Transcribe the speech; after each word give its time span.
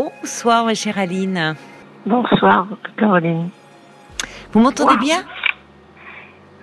Bonsoir, 0.00 0.64
ma 0.64 0.72
chère 0.72 0.98
Aline. 0.98 1.54
Bonsoir, 2.06 2.66
Caroline. 2.96 3.50
Vous 4.50 4.60
m'entendez 4.60 4.96
bien? 4.96 5.18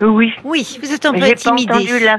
Oui. 0.02 0.34
Oui, 0.44 0.80
vous 0.82 0.92
êtes 0.92 1.06
un 1.06 1.14
peu 1.14 1.24
intimidée. 1.24 2.18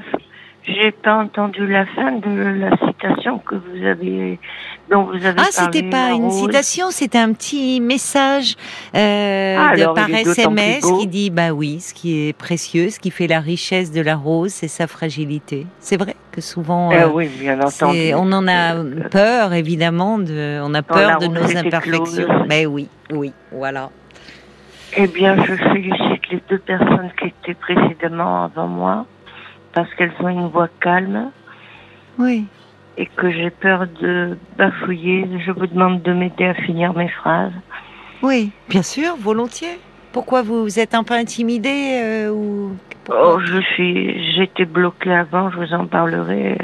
j'ai 0.63 0.93
pas 0.93 1.17
entendu 1.17 1.67
la 1.67 1.87
fin 1.87 2.13
de 2.13 2.61
la 2.61 2.71
citation 2.87 3.41
que 3.41 3.57
vous 3.57 3.85
avez 3.85 4.39
dont 4.91 5.05
vous 5.05 5.15
avez 5.15 5.29
Ah, 5.31 5.35
parlé. 5.35 5.53
c'était 5.53 5.83
pas 5.91 6.11
une 6.13 6.31
citation, 6.31 6.91
c'était 6.91 7.19
un 7.19 7.33
petit 7.33 7.81
message 7.81 8.57
euh, 8.95 9.57
Ah, 9.59 9.77
de, 9.77 9.83
alors, 9.83 9.95
par 9.95 10.09
SMS 10.11 10.85
qui 11.01 11.07
dit 11.07 11.31
bah 11.31 11.51
oui, 11.53 11.81
ce 11.81 11.93
qui 11.95 12.29
est 12.29 12.33
précieux, 12.33 12.91
ce 12.91 12.99
qui 12.99 13.11
fait 13.11 13.27
la 13.27 13.41
richesse 13.41 13.93
de 13.93 14.01
la 14.01 14.17
rose, 14.17 14.51
c'est 14.53 14.69
sa 14.69 14.87
fragilité. 14.87 15.67
C'est 15.81 15.97
vrai 15.97 16.17
que 16.33 16.41
souvent, 16.41 16.91
Ah 16.93 17.05
euh, 17.05 17.11
oui, 17.13 17.29
bien 17.39 17.59
c'est- 17.69 17.85
entendu. 17.85 18.13
on 18.15 18.33
en 18.33 18.47
a 18.49 18.75
Euh, 18.77 19.09
peur 19.11 19.53
évidemment, 19.55 20.19
de, 20.19 20.61
on 20.63 20.73
a 20.75 20.83
peur 20.83 21.19
de 21.19 21.27
nos 21.27 21.57
imperfections. 21.57 22.45
Mais 22.49 22.67
oui, 22.67 22.89
oui, 23.11 23.33
voilà. 23.53 23.91
Eh 24.97 25.07
bien, 25.07 25.37
je 25.45 25.55
félicite 25.55 26.29
les 26.31 26.43
deux 26.49 26.59
personnes 26.59 27.11
qui 27.21 27.27
étaient 27.29 27.55
précédemment 27.55 28.45
avant 28.45 28.67
moi 28.67 29.05
parce 29.75 29.93
qu'elles 29.95 30.13
ont 30.21 30.29
une 30.29 30.49
voix 30.49 30.69
calme 30.81 31.31
Oui. 32.19 32.47
Et 32.99 33.07
que 33.07 33.31
j'ai 33.31 33.51
peur 33.51 33.87
de 34.03 34.37
bafouiller. 34.59 35.25
Je 35.47 35.53
vous 35.53 35.67
demande 35.67 36.03
de 36.03 36.13
m'aider 36.13 36.47
à 36.47 36.55
finir 36.55 36.93
mes 36.95 37.09
phrases. 37.09 37.53
Oui, 38.23 38.51
bien 38.69 38.83
sûr, 38.83 39.17
volontiers. 39.17 39.79
Pourquoi 40.13 40.43
vous, 40.43 40.65
vous 40.65 40.79
êtes 40.81 40.95
un 40.95 41.05
peu 41.05 41.15
intimidée 41.15 42.01
euh, 42.03 42.31
ou 42.31 42.77
Oh, 43.11 43.39
je 43.43 43.61
suis, 43.75 44.35
j'étais 44.35 44.67
bloquée 44.67 45.15
avant. 45.15 45.51
Je 45.51 45.57
vous 45.59 45.73
en 45.73 45.87
parlerai. 45.87 46.59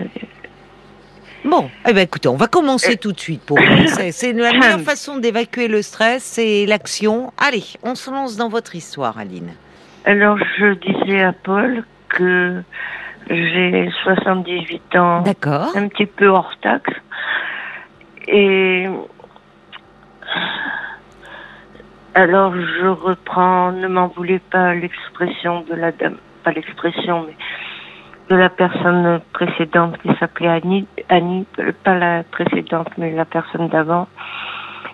Bon, 1.44 1.70
eh 1.88 1.92
ben 1.92 2.00
écoutez, 2.00 2.28
on 2.28 2.36
va 2.36 2.48
commencer 2.48 2.96
tout 2.96 3.12
de 3.12 3.20
suite 3.20 3.42
pour 3.42 3.58
c'est 3.86 4.32
la 4.32 4.52
meilleure 4.58 4.80
façon 4.80 5.18
d'évacuer 5.18 5.68
le 5.68 5.82
stress, 5.82 6.22
c'est 6.22 6.66
l'action. 6.66 7.32
Allez, 7.38 7.64
on 7.82 7.94
se 7.94 8.10
lance 8.10 8.36
dans 8.36 8.48
votre 8.48 8.74
histoire, 8.74 9.18
Aline. 9.18 9.52
Alors, 10.04 10.38
je 10.58 10.74
disais 10.74 11.22
à 11.22 11.32
Paul 11.32 11.84
que 12.08 12.62
j'ai 13.28 13.90
78 14.02 14.96
ans, 14.96 15.22
D'accord. 15.22 15.68
un 15.74 15.88
petit 15.88 16.06
peu 16.06 16.28
hors 16.28 16.52
taxe. 16.60 16.92
Et 18.26 18.88
alors, 22.14 22.54
je 22.54 22.86
reprends, 22.86 23.72
ne 23.72 23.88
m'en 23.88 24.06
voulez 24.08 24.38
pas 24.38 24.74
l'expression 24.74 25.62
de 25.62 25.74
la 25.74 25.92
dame, 25.92 26.16
pas 26.44 26.52
l'expression, 26.52 27.26
mais 27.26 27.36
de 28.28 28.36
la 28.36 28.48
personne 28.48 29.20
précédente 29.32 29.98
qui 30.00 30.10
s'appelait 30.18 30.48
Annie, 30.48 30.86
Annie, 31.08 31.46
pas 31.82 31.94
la 31.94 32.22
précédente, 32.22 32.88
mais 32.98 33.12
la 33.12 33.24
personne 33.24 33.68
d'avant. 33.68 34.08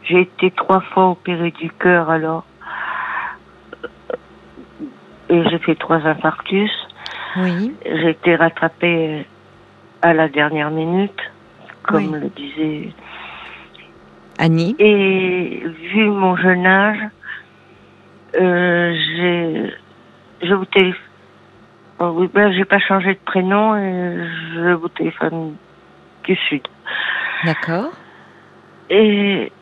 J'ai 0.04 0.22
été 0.22 0.50
trois 0.50 0.80
fois 0.80 1.10
opérée 1.10 1.52
du 1.52 1.70
cœur 1.70 2.10
alors. 2.10 2.44
Et 5.28 5.48
j'ai 5.48 5.58
fait 5.58 5.76
trois 5.76 6.04
infarctus. 6.06 6.72
Oui. 7.36 7.72
J'ai 7.84 8.10
été 8.10 8.36
rattrapée 8.36 9.26
à 10.02 10.12
la 10.14 10.28
dernière 10.28 10.70
minute, 10.70 11.20
comme 11.82 12.12
Oui. 12.12 12.20
le 12.20 12.28
disait. 12.30 12.92
Annie. 14.38 14.74
Et 14.78 15.62
vu 15.92 16.04
mon 16.08 16.36
jeune 16.36 16.66
âge, 16.66 16.98
euh, 18.40 18.94
j'ai, 19.16 19.72
je 20.46 20.54
vous 20.54 20.64
téléphone. 20.64 21.02
Oh 21.98 22.12
oui, 22.16 22.30
ben, 22.32 22.50
j'ai 22.52 22.64
pas 22.64 22.78
changé 22.78 23.12
de 23.12 23.18
prénom 23.26 23.76
et 23.76 24.26
je 24.54 24.72
vous 24.72 24.88
téléphone 24.88 25.54
du 26.24 26.34
sud. 26.48 26.62
D'accord. 27.44 27.92
Et 28.88 29.52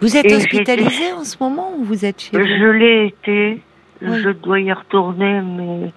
Vous 0.00 0.16
êtes 0.16 0.30
hospitalisée 0.30 1.12
en 1.12 1.24
ce 1.24 1.36
moment 1.42 1.72
ou 1.78 1.84
vous 1.84 2.04
êtes 2.04 2.20
chez 2.20 2.36
vous? 2.36 2.46
Je 2.46 2.64
l'ai 2.66 3.06
été. 3.06 3.62
Oui. 4.02 4.20
Je 4.22 4.30
dois 4.30 4.60
y 4.60 4.72
retourner, 4.72 5.40
mais 5.40 5.92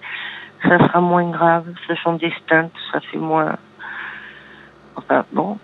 ça 0.62 0.78
sera 0.78 1.00
moins 1.00 1.30
grave. 1.30 1.66
Ce 1.88 1.94
sont 1.96 2.14
des 2.14 2.32
stunts, 2.44 2.70
ça 2.92 3.00
fait 3.00 3.18
moins. 3.18 3.56
Enfin 4.96 5.24
bon. 5.32 5.58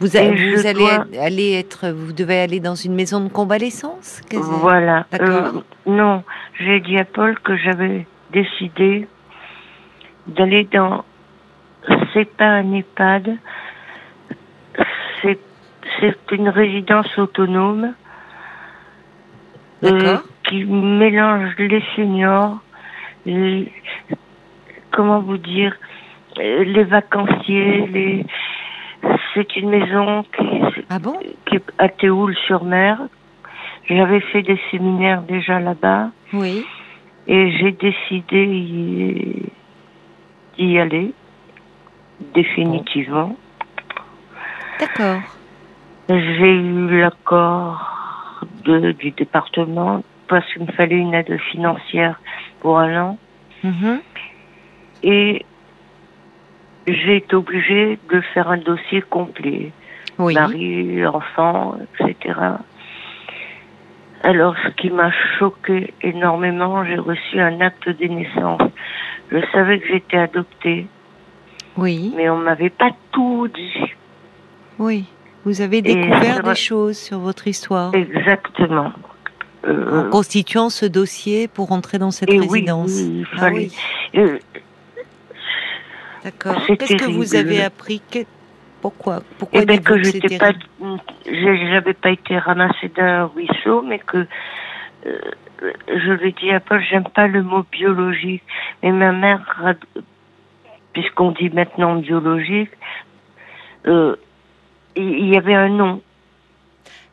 Vous, 0.00 0.16
a- 0.16 0.20
vous 0.30 0.66
allez 0.66 0.74
dois- 0.74 1.06
aller 1.20 1.54
être, 1.54 1.88
vous 1.90 2.12
devez 2.12 2.38
aller 2.40 2.60
dans 2.60 2.76
une 2.76 2.94
maison 2.94 3.20
de 3.20 3.28
convalescence 3.28 4.20
Voilà. 4.32 5.06
Euh, 5.20 5.50
non, 5.86 6.22
j'ai 6.60 6.78
dit 6.80 6.96
à 6.98 7.04
Paul 7.04 7.36
que 7.40 7.56
j'avais 7.56 8.06
décidé 8.32 9.08
d'aller 10.28 10.68
dans. 10.72 11.04
C'est 12.12 12.30
pas 12.36 12.44
un 12.46 12.72
EHPAD, 12.74 13.36
c'est 15.22 15.38
c'est 16.00 16.16
une 16.32 16.48
résidence 16.48 17.06
autonome 17.18 17.94
euh, 19.84 19.90
D'accord. 19.90 20.22
Qui 20.48 20.64
mélange 20.64 21.54
les 21.58 21.82
seniors, 21.94 22.58
les- 23.26 23.70
comment 24.90 25.20
vous 25.20 25.38
dire, 25.38 25.76
les 26.36 26.84
vacanciers, 26.84 27.86
les. 27.86 28.26
C'est 29.34 29.54
une 29.56 29.70
maison 29.70 30.24
qui, 30.36 30.84
Ah 30.90 30.98
bon? 30.98 31.16
qui 31.46 31.56
est 31.56 31.64
à 31.78 31.88
Théoul-sur-Mer. 31.88 32.98
J'avais 33.88 34.20
fait 34.20 34.42
des 34.42 34.58
séminaires 34.70 35.22
déjà 35.22 35.60
là-bas 35.60 36.10
Oui. 36.32 36.64
et 37.28 37.52
j'ai 37.52 37.72
décidé 37.72 39.42
d'y 40.58 40.78
aller 40.78 41.12
définitivement. 42.34 43.36
D'accord. 44.80 45.20
J'ai 46.08 46.54
eu 46.54 47.00
l'accord 47.00 48.34
du 48.64 49.10
département 49.12 50.02
parce 50.28 50.44
qu'il 50.52 50.62
me 50.62 50.72
fallait 50.72 50.96
une 50.98 51.14
aide 51.14 51.36
financière 51.50 52.20
pour 52.60 52.78
un 52.78 53.00
an 53.02 53.18
Mhm. 53.64 54.00
et 55.02 55.44
j'ai 56.86 57.16
été 57.16 57.34
obligée 57.34 57.98
de 58.10 58.20
faire 58.32 58.50
un 58.50 58.58
dossier 58.58 59.02
complet. 59.02 59.72
Oui. 60.20 60.34
mari, 60.34 61.06
enfant, 61.06 61.76
etc. 62.00 62.34
Alors, 64.24 64.56
ce 64.64 64.70
qui 64.70 64.90
m'a 64.90 65.12
choqué 65.38 65.94
énormément, 66.02 66.84
j'ai 66.84 66.96
reçu 66.98 67.38
un 67.40 67.60
acte 67.60 67.88
de 67.88 68.04
naissance. 68.06 68.62
Je 69.30 69.38
savais 69.52 69.78
que 69.78 69.86
j'étais 69.86 70.16
adoptée, 70.16 70.88
Oui. 71.76 72.12
mais 72.16 72.28
on 72.28 72.38
m'avait 72.38 72.70
pas 72.70 72.90
tout 73.12 73.46
dit. 73.46 73.92
Oui. 74.80 75.04
Vous 75.44 75.60
avez 75.60 75.82
découvert 75.82 76.42
des 76.42 76.56
choses 76.56 76.98
sur 76.98 77.20
votre 77.20 77.46
histoire 77.46 77.94
Exactement. 77.94 78.92
Euh, 79.66 80.06
en 80.06 80.10
constituant 80.10 80.70
ce 80.70 80.86
dossier 80.86 81.48
pour 81.48 81.72
entrer 81.72 81.98
dans 81.98 82.10
cette 82.12 82.30
et 82.30 82.38
résidence. 82.38 82.90
oui, 82.92 83.26
il 83.32 83.38
Ah 83.40 83.50
oui, 83.52 83.72
Euh, 84.14 84.38
d'accord. 86.24 86.64
Qu'est-ce 86.66 86.94
que 86.94 87.10
vous 87.10 87.34
avez 87.34 87.62
appris? 87.62 88.00
Que- 88.10 88.24
Pourquoi 88.80 89.22
Pourquoi 89.38 89.62
eh 89.62 89.66
ben, 89.66 89.80
que 89.80 90.00
j'étais 90.02 90.38
pas, 90.38 90.52
j'avais 91.26 91.94
pas 91.94 92.10
été 92.10 92.38
ramassée 92.38 92.88
d'un 92.96 93.24
ruisseau, 93.24 93.82
mais 93.82 93.98
que 93.98 94.26
euh, 95.06 95.18
je 95.88 96.24
ai 96.24 96.32
dit 96.40 96.50
à 96.52 96.60
Paul, 96.60 96.80
j'aime 96.88 97.08
pas 97.12 97.26
le 97.26 97.42
mot 97.42 97.64
biologique, 97.72 98.44
mais 98.82 98.92
ma 98.92 99.10
mère, 99.10 99.74
puisqu'on 100.92 101.32
dit 101.32 101.50
maintenant 101.50 101.96
biologique, 101.96 102.70
euh, 103.88 104.14
il 104.94 105.28
y 105.28 105.36
avait 105.36 105.54
un 105.54 105.68
nom. 105.68 106.00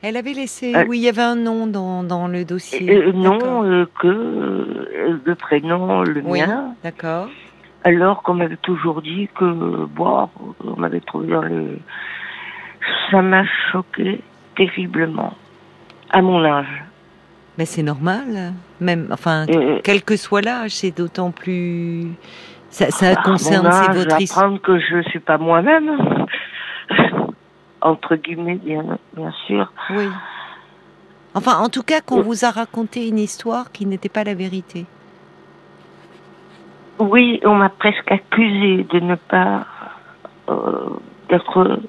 Elle 0.08 0.18
avait 0.18 0.34
laissé. 0.34 0.76
Euh, 0.76 0.86
Oui, 0.88 1.00
il 1.00 1.04
y 1.04 1.10
avait 1.10 1.24
un 1.24 1.36
nom 1.36 1.66
dans, 1.66 2.04
dans 2.04 2.28
le 2.28 2.46
dossier. 2.46 2.96
Euh, 2.96 3.12
non, 3.12 3.64
euh, 3.66 3.88
que 4.00 4.08
euh, 4.08 5.20
le 5.26 5.34
prénom, 5.34 6.04
le 6.04 6.22
Oui. 6.24 6.42
mien, 6.42 6.76
D'accord. 6.84 7.28
alors 7.84 8.22
qu'on 8.22 8.36
m'avait 8.36 8.58
toujours 8.58 9.02
dit 9.02 9.28
que, 9.36 9.46
bon, 9.88 10.30
on 10.64 10.80
m'avait 10.80 11.00
trouvé 11.00 11.30
dans 11.34 11.42
le... 11.42 11.80
Ça 13.10 13.24
m'a 13.24 13.46
choqué 13.72 14.22
terriblement, 14.56 15.34
à 16.12 16.22
mon 16.22 16.46
âge. 16.46 16.84
Mais 17.58 17.66
c'est 17.66 17.82
normal. 17.82 18.54
Même, 18.80 19.08
enfin, 19.12 19.48
quel 19.84 20.04
que 20.04 20.18
soit 20.18 20.42
l'âge, 20.42 20.72
c'est 20.72 20.96
d'autant 20.96 21.32
plus. 21.32 22.10
Ça, 22.70 22.92
ça 22.92 23.12
à 23.12 23.16
concerne 23.24 23.72
c'est 23.72 23.92
votre 23.94 24.22
histoire. 24.22 24.62
que 24.62 24.78
je 24.78 25.02
suis 25.10 25.20
pas 25.20 25.40
moi-même, 25.40 25.98
entre 27.86 28.16
guillemets, 28.16 28.56
bien, 28.56 28.84
bien 29.16 29.32
sûr. 29.48 29.72
Oui. 29.92 30.08
Enfin, 31.36 31.60
en 31.60 31.70
tout 31.70 31.84
cas, 31.84 32.02
qu'on 32.02 32.22
vous 32.22 32.46
a 32.46 32.50
raconté 32.52 33.08
une 33.08 33.20
histoire 33.20 33.72
qui 33.72 33.86
n'était 33.86 34.10
pas 34.10 34.24
la 34.24 34.34
vérité. 34.34 34.86
Oui, 36.98 37.40
on 37.44 37.56
m'a 37.56 37.70
presque 37.70 38.10
accusé 38.12 38.86
de 38.92 39.00
ne 39.02 39.16
pas 39.16 39.66
euh, 40.50 40.88
d'être, 41.30 41.80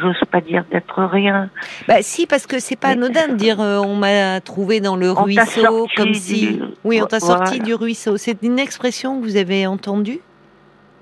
j'ose 0.00 0.20
pas 0.30 0.40
dire 0.40 0.64
d'être 0.72 1.04
rien. 1.04 1.50
Bah 1.86 2.02
si, 2.02 2.26
parce 2.26 2.46
que 2.46 2.58
c'est 2.58 2.74
pas 2.76 2.88
anodin 2.88 3.28
de 3.28 3.34
dire 3.34 3.60
euh, 3.60 3.78
on 3.78 3.94
m'a 3.94 4.40
trouvé 4.40 4.80
dans 4.80 4.96
le 4.96 5.10
On 5.12 5.22
ruisseau, 5.22 5.86
comme 5.96 6.14
si. 6.14 6.54
du- 6.56 6.62
Oui, 6.82 7.00
on 7.00 7.06
t'a 7.06 7.18
Voilà. 7.20 7.46
sorti 7.46 7.60
du 7.60 7.74
ruisseau. 7.74 8.16
C'est 8.16 8.42
une 8.42 8.58
expression 8.58 9.20
que 9.20 9.24
vous 9.24 9.36
avez 9.36 9.68
entendue? 9.68 10.20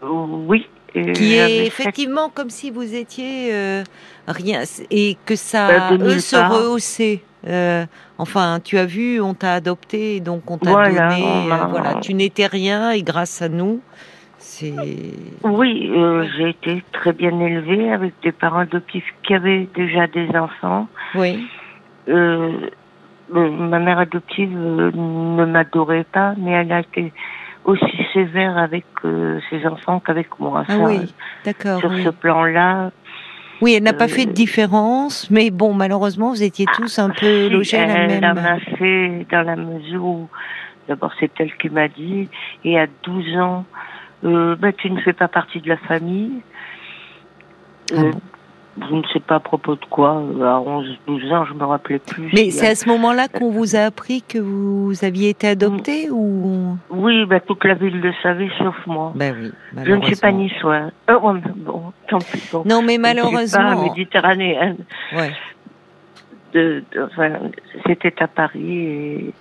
Oui, 0.02 0.69
Et 0.94 1.12
Qui 1.12 1.34
est 1.34 1.66
effectivement 1.66 2.28
comme 2.28 2.50
si 2.50 2.70
vous 2.70 2.94
étiez 2.94 3.52
euh, 3.52 3.82
rien 4.28 4.62
et 4.90 5.16
que 5.24 5.36
ça 5.36 5.68
Bah, 5.68 5.96
eux 5.98 6.18
se 6.18 6.36
rehaussaient. 6.36 7.22
Euh, 7.46 7.86
enfin, 8.18 8.60
tu 8.62 8.78
as 8.78 8.84
vu, 8.84 9.20
on 9.20 9.34
t'a 9.34 9.54
adopté, 9.54 10.20
donc 10.20 10.50
on 10.50 10.58
t'a 10.58 10.70
Voilà, 10.70 11.08
donné. 11.08 11.24
on 11.24 11.50
euh, 11.50 11.64
voilà, 11.70 11.94
tu 12.00 12.14
n'étais 12.14 12.46
rien 12.46 12.90
et 12.92 13.02
grâce 13.02 13.42
à 13.42 13.48
nous, 13.48 13.80
c'est. 14.38 14.74
Oui, 15.42 15.90
j'ai 16.36 16.50
été 16.50 16.84
très 16.92 17.12
bien 17.12 17.38
élevée 17.40 17.90
avec 17.90 18.12
des 18.22 18.32
parents 18.32 18.60
adoptifs 18.60 19.12
qui 19.26 19.34
avaient 19.34 19.66
déjà 19.74 20.06
des 20.06 20.28
enfants. 20.36 20.88
Oui, 21.14 21.46
ma 22.06 23.78
mère 23.78 23.98
adoptive 23.98 24.50
ne 24.56 25.44
m'adorait 25.44 26.06
pas, 26.12 26.34
mais 26.38 26.50
elle 26.52 26.72
a 26.72 26.80
été 26.80 27.12
aussi 27.64 27.96
sévère 28.12 28.56
avec 28.58 28.84
euh, 29.04 29.40
ses 29.50 29.66
enfants 29.66 30.00
qu'avavec 30.00 30.38
moi. 30.40 30.64
ah 30.68 30.72
Ça, 30.72 30.78
oui, 30.78 31.14
d'accord. 31.44 31.78
Sur 31.80 31.90
Oui. 31.90 32.02
ce 32.04 32.08
plan-là, 32.10 32.90
Oui, 33.60 33.74
elle 33.74 33.82
n'a 33.84 33.92
pas 33.92 34.04
Euh, 34.04 34.08
fait 34.08 34.26
de 34.26 34.32
différence, 34.32 35.30
mais 35.30 35.50
bon, 35.50 35.72
malheureusement, 35.72 36.30
vous 36.30 36.42
étiez 36.42 36.66
tous 36.74 36.98
un 36.98 37.10
peu 37.10 37.46
si, 37.46 37.50
logés 37.50 37.78
à 37.78 37.86
la 37.86 37.94
elle 37.94 38.24
a 38.24 38.34
même. 38.34 38.60
fait 38.78 39.26
dans 39.30 39.42
la 39.42 39.54
mesure 39.56 40.04
où, 40.04 40.28
d'abord 40.88 41.12
c'est 41.20 41.30
elle 41.38 41.54
qui 41.56 41.68
m'a 41.70 41.86
dit, 41.88 42.28
et 42.64 42.78
à 42.80 42.86
12 43.04 43.36
ans, 43.38 43.64
euh, 44.24 44.56
bah, 44.56 44.72
tu 44.72 44.90
ne 44.90 45.00
fais 45.00 45.12
pas 45.12 45.28
partie 45.28 45.60
de 45.60 45.68
la 45.68 45.76
famille. 45.76 46.42
Ah 47.92 48.00
Euh, 48.00 48.10
bon 48.10 48.20
je 48.80 48.94
ne 48.94 49.02
sais 49.12 49.20
pas 49.20 49.34
à 49.36 49.40
propos 49.40 49.74
de 49.74 49.84
quoi, 49.90 50.10
à 50.12 50.58
11, 50.60 50.86
12 51.06 51.32
ans, 51.32 51.44
je 51.44 51.52
me 51.54 51.64
rappelais 51.64 51.98
plus. 51.98 52.30
Mais 52.32 52.50
c'est 52.50 52.69
à 52.69 52.74
ce 52.74 52.88
moment-là 52.88 53.28
qu'on 53.28 53.50
vous 53.50 53.76
a 53.76 53.80
appris 53.80 54.22
que 54.22 54.38
vous 54.38 54.92
aviez 55.04 55.28
été 55.30 55.46
adopté 55.48 56.08
ou? 56.10 56.76
Oui, 56.90 57.24
bah, 57.26 57.40
toute 57.40 57.64
la 57.64 57.74
ville 57.74 58.00
le 58.00 58.12
savait, 58.22 58.48
sauf 58.58 58.74
moi. 58.86 59.12
Ben 59.14 59.34
oui, 59.38 59.50
Je 59.84 59.92
ne 59.92 60.02
suis 60.02 60.16
pas 60.16 60.32
malheureusement. 60.32 60.38
niçoise. 60.38 60.92
Euh, 61.10 61.32
mais 61.34 61.52
bon, 61.56 61.82
tant 62.08 62.19
pis. 62.19 62.42
Bon. 62.52 62.62
Non, 62.64 62.80
mais 62.80 62.80
Je 62.80 62.80
ne 62.80 62.86
suis 62.88 62.96
pas 62.98 62.98
malheureusement, 63.14 63.82
méditerranéenne. 63.84 64.76
ouais. 65.16 65.32
De, 66.54 66.84
de- 66.92 67.02
enfin, 67.04 67.30
c'était 67.86 68.14
à 68.22 68.28
Paris 68.28 68.78
et 68.86 69.34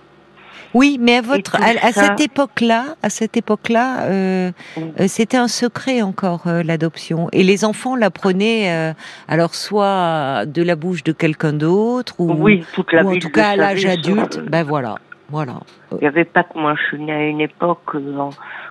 Oui, 0.74 0.96
mais 1.00 1.16
à 1.16 1.20
votre, 1.20 1.56
à, 1.56 1.92
cette 1.92 2.20
époque-là, 2.20 2.96
à 3.02 3.10
cette 3.10 3.36
époque-là, 3.36 4.04
euh, 4.04 4.50
Mm. 4.76 4.80
euh, 5.00 5.04
c'était 5.08 5.36
un 5.36 5.48
secret 5.48 6.02
encore 6.02 6.46
euh, 6.46 6.62
l'adoption, 6.62 7.28
et 7.32 7.42
les 7.42 7.64
enfants 7.64 7.94
l'apprenaient, 7.96 8.70
euh, 8.72 8.92
alors 9.28 9.54
soit 9.54 10.44
de 10.46 10.62
la 10.62 10.76
bouche 10.76 11.04
de 11.04 11.12
quelqu'un 11.12 11.52
d'autre, 11.52 12.14
ou, 12.18 12.32
oui, 12.32 12.64
toute 12.74 12.92
la 12.92 13.04
ou 13.04 13.14
en 13.14 13.18
tout 13.18 13.28
cas 13.30 13.50
à 13.50 13.56
l'âge 13.56 13.84
adulte. 13.84 14.40
Ben 14.50 14.62
voilà, 14.62 14.96
voilà. 15.28 15.54
Il 15.92 15.98
n'y 15.98 16.06
avait 16.06 16.24
pas 16.24 16.42
que 16.44 16.58
moi. 16.58 16.74
Je 16.80 16.82
suis 16.88 16.98
née 17.02 17.12
à 17.12 17.24
une 17.26 17.40
époque, 17.40 17.94
euh, 17.94 18.16
en 18.18 18.30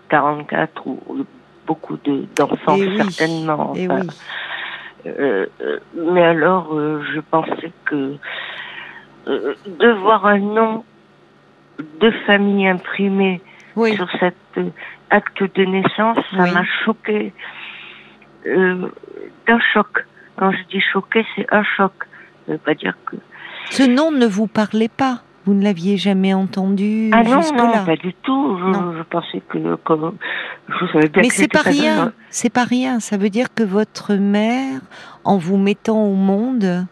44, 0.10 0.88
où 0.88 1.00
beaucoup 1.68 1.98
de- 2.04 2.26
d'enfants, 2.36 2.76
Eh 2.78 2.88
oui, 2.88 2.98
certainement. 3.14 3.74
Et 3.76 3.88
enfin, 3.88 4.02
oui. 4.02 4.08
euh, 5.08 5.46
euh, 5.62 5.80
mais 5.96 6.24
alors, 6.24 6.74
euh, 6.74 7.02
je 7.14 7.20
pensais 7.20 7.72
que 7.86 8.16
euh, 9.28 9.54
de 9.68 9.92
voir 10.02 10.26
un 10.26 10.40
nom 10.40 10.84
de 12.00 12.12
famille 12.26 12.68
imprimé 12.68 13.42
Oui, 13.76 13.96
sur 13.96 14.10
cet 14.20 14.36
euh, 14.58 14.70
acte 15.10 15.44
de 15.56 15.66
naissance, 15.66 16.18
ça 16.36 16.44
Oui. 16.44 16.52
m'a 16.52 16.64
choqué 16.86 17.34
euh, 18.48 18.88
d'un 19.48 19.60
choc. 19.74 20.06
Quand 20.38 20.52
je 20.52 20.58
dis 20.72 20.82
choqué, 20.94 21.26
c'est 21.36 21.46
un 21.52 21.64
choc. 21.64 21.94
Ça 22.46 22.54
veut 22.54 22.58
pas 22.58 22.74
dire 22.74 22.96
que. 23.06 23.16
ce 23.70 23.84
nom 23.84 24.12
ne 24.12 24.26
vous 24.26 24.48
parlait 24.48 24.88
pas. 24.90 25.22
Vous 25.46 25.56
ne 25.56 25.64
l'aviez 25.64 25.98
jamais 25.98 26.36
entendu 26.36 27.10
Ah 27.14 27.24
non, 27.24 27.32
non, 27.32 27.42
jusque-là. 27.42 27.84
pas 27.84 27.96
du 27.96 28.14
tout. 28.22 28.58
Je, 28.60 28.64
Non. 28.66 28.94
je 28.96 29.02
pensais 29.04 29.42
que 29.50 29.76
comme 29.84 30.16
je 30.70 30.86
savais 30.94 31.10
bien 31.10 31.24
Mais 31.24 31.30
c'est 31.30 31.48
pas 31.52 31.62
rien, 31.64 32.14
c'est 32.30 32.54
pas 32.54 32.64
rien. 32.64 33.00
Ça 33.00 33.18
veut 33.18 33.30
dire 33.30 33.48
que 33.54 33.64
votre 33.64 34.14
mère, 34.14 34.82
en 35.24 35.38
vous 35.40 35.58
mettant 35.58 35.98
au 36.04 36.14
monde, 36.14 36.86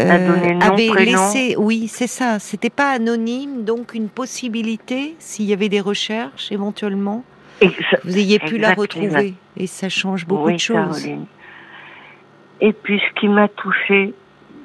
euh, 0.00 0.54
nom, 0.54 0.60
avait 0.60 0.88
prénom. 0.88 1.10
laissé. 1.12 1.54
Oui, 1.58 1.88
c'est 1.88 2.06
ça. 2.06 2.38
C'était 2.38 2.70
pas 2.70 2.90
anonyme, 2.92 3.64
donc 3.64 3.94
une 3.94 4.08
possibilité, 4.08 5.16
s'il 5.18 5.46
y 5.46 5.52
avait 5.52 5.68
des 5.68 5.80
recherches 5.80 6.50
éventuellement, 6.52 7.24
ça- 7.60 7.98
vous 8.04 8.16
ayez 8.16 8.38
pu 8.38 8.58
la 8.58 8.74
retrouver. 8.74 9.34
Et 9.56 9.66
ça 9.66 9.88
change 9.88 10.26
beaucoup 10.26 10.46
oui, 10.46 10.54
de 10.54 10.58
choses. 10.60 10.76
Caroline. 11.02 11.26
Et 12.60 12.72
puis 12.72 13.00
ce 13.08 13.20
qui 13.20 13.28
m'a 13.28 13.48
touchée 13.48 14.14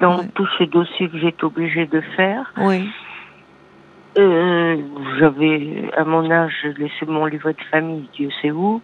dans 0.00 0.18
Ouais. 0.20 0.28
tout 0.34 0.46
ce 0.58 0.64
dossier 0.64 1.08
que 1.08 1.18
j'ai 1.18 1.28
été 1.28 1.44
obligée 1.44 1.86
de 1.86 2.00
faire, 2.16 2.52
Oui, 2.58 2.88
Euh, 4.16 4.76
j'avais, 5.18 5.90
à 5.96 6.04
mon 6.04 6.30
âge, 6.30 6.52
laissé 6.78 7.04
mon 7.04 7.26
livret 7.26 7.54
de 7.54 7.64
famille, 7.68 8.08
Dieu 8.14 8.28
sait 8.40 8.52
où. 8.52 8.80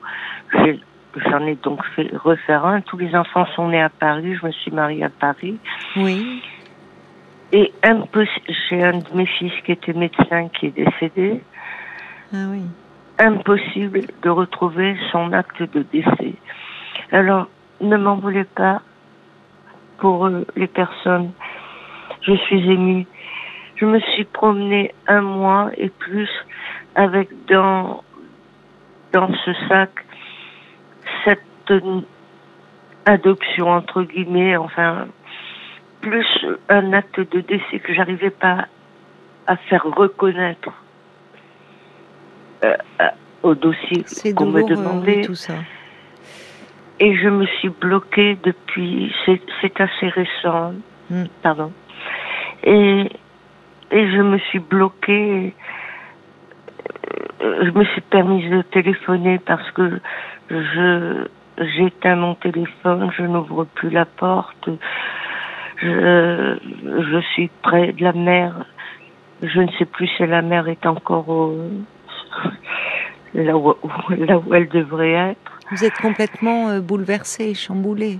J'ai- 0.52 0.80
J'en 1.16 1.44
ai 1.46 1.56
donc 1.56 1.84
fait 1.96 2.08
refaire 2.16 2.64
un. 2.64 2.80
Tous 2.82 2.96
les 2.96 3.14
enfants 3.16 3.46
sont 3.56 3.68
nés 3.68 3.82
à 3.82 3.88
Paris. 3.88 4.36
Je 4.40 4.46
me 4.46 4.52
suis 4.52 4.70
mariée 4.70 5.04
à 5.04 5.08
Paris. 5.10 5.58
oui, 5.96 6.42
Et 7.52 7.72
impossi- 7.82 8.54
j'ai 8.68 8.82
un 8.84 8.98
de 8.98 9.12
mes 9.14 9.26
fils 9.26 9.52
qui 9.64 9.72
était 9.72 9.92
médecin 9.92 10.48
qui 10.48 10.66
est 10.66 10.70
décédé. 10.84 11.40
ah 12.32 12.46
oui. 12.50 12.62
Impossible 13.18 14.02
de 14.22 14.30
retrouver 14.30 14.96
son 15.12 15.32
acte 15.32 15.62
de 15.62 15.82
décès. 15.92 16.34
Alors, 17.12 17.48
ne 17.80 17.96
m'en 17.96 18.14
voulez 18.16 18.44
pas 18.44 18.80
pour 19.98 20.26
euh, 20.26 20.46
les 20.56 20.68
personnes. 20.68 21.32
Je 22.22 22.32
suis 22.34 22.70
émue. 22.70 23.06
Je 23.76 23.84
me 23.84 23.98
suis 24.00 24.24
promenée 24.24 24.94
un 25.08 25.20
mois 25.22 25.70
et 25.76 25.88
plus 25.90 26.30
avec 26.94 27.28
dans, 27.48 28.02
dans 29.12 29.30
ce 29.44 29.52
sac 29.68 29.90
adoption 33.06 33.68
entre 33.70 34.02
guillemets, 34.02 34.56
enfin, 34.56 35.06
plus 36.00 36.26
un 36.68 36.92
acte 36.92 37.20
de 37.20 37.40
décès 37.40 37.78
que 37.78 37.92
j'arrivais 37.94 38.30
pas 38.30 38.66
à 39.46 39.56
faire 39.56 39.84
reconnaître 39.84 40.70
euh, 42.64 42.76
à- 42.98 43.14
au 43.42 43.54
dossier 43.54 44.04
qu'on 44.34 44.46
me 44.46 44.62
demandait. 44.62 45.22
tout 45.22 45.34
ça. 45.34 45.54
Et 46.98 47.16
je 47.16 47.28
me 47.28 47.46
suis 47.46 47.70
bloquée 47.70 48.36
depuis, 48.42 49.12
c'est, 49.24 49.80
assez 49.80 50.08
récent, 50.08 50.74
Mm. 51.08 51.24
pardon. 51.42 51.72
Et, 52.62 53.08
et 53.90 54.10
je 54.12 54.20
me 54.20 54.38
suis 54.38 54.58
bloquée, 54.58 55.54
euh, 57.40 57.64
je 57.64 57.70
me 57.70 57.84
suis 57.86 58.02
permise 58.02 58.48
de 58.50 58.60
téléphoner 58.62 59.38
parce 59.38 59.68
que 59.72 59.98
je, 60.50 61.26
j'éteins 61.60 62.16
mon 62.16 62.34
téléphone, 62.34 63.10
je 63.16 63.22
n'ouvre 63.22 63.64
plus 63.64 63.90
la 63.90 64.04
porte, 64.04 64.68
je, 65.76 66.58
je 66.84 67.20
suis 67.32 67.50
près 67.62 67.92
de 67.92 68.02
la 68.02 68.12
mer, 68.12 68.64
je 69.42 69.60
ne 69.60 69.70
sais 69.78 69.84
plus 69.84 70.08
si 70.16 70.26
la 70.26 70.42
mer 70.42 70.68
est 70.68 70.86
encore 70.86 71.28
au, 71.28 71.56
là 73.34 73.56
où, 73.56 73.74
là 74.16 74.38
où 74.38 74.54
elle 74.54 74.68
devrait 74.68 75.12
être. 75.12 75.58
Vous 75.70 75.84
êtes 75.84 75.98
complètement 75.98 76.68
euh, 76.68 76.80
bouleversée, 76.80 77.54
chamboulée. 77.54 78.18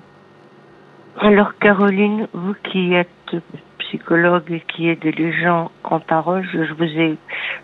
Alors 1.18 1.56
Caroline, 1.58 2.28
vous 2.32 2.54
qui 2.62 2.94
êtes 2.94 3.36
psychologue 3.78 4.50
et 4.50 4.60
qui 4.60 4.88
aidez 4.88 5.12
les 5.12 5.32
gens 5.32 5.70
en 5.82 5.98
parole, 5.98 6.46
je, 6.52 6.64
je 6.64 6.72
vous 6.74 6.84
ai, 6.84 7.18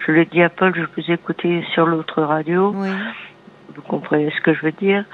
je 0.05 0.13
le 0.13 0.25
dis 0.25 0.43
à 0.43 0.49
Paul, 0.49 0.75
je 0.75 0.83
vous 0.83 1.11
ai 1.11 1.15
écouté 1.15 1.65
sur 1.73 1.87
l'autre 1.87 2.23
radio, 2.23 2.73
Oui, 2.75 2.89
vous 3.77 3.83
comprenez 3.83 4.31
ce 4.31 4.41
que 4.41 4.55
je 4.55 4.63
veux 4.63 4.73
dire, 4.73 5.05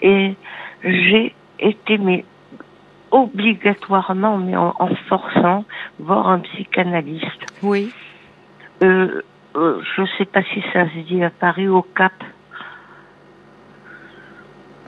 et 0.00 0.34
j'ai 0.84 1.34
été 1.58 1.98
mais 1.98 2.24
obligatoirement, 3.10 4.36
mais 4.38 4.56
en, 4.56 4.74
en 4.78 4.94
forçant, 5.08 5.64
voir 5.98 6.28
un 6.28 6.40
psychanalyste. 6.40 7.46
oui. 7.62 7.90
Euh, 8.82 9.22
euh, 9.56 9.80
je 9.96 10.02
ne 10.02 10.06
sais 10.18 10.26
pas 10.26 10.42
si 10.52 10.62
ça 10.74 10.84
se 10.90 10.98
dit 11.08 11.24
à 11.24 11.30
Paris, 11.30 11.66
au 11.66 11.80
Cap, 11.80 12.12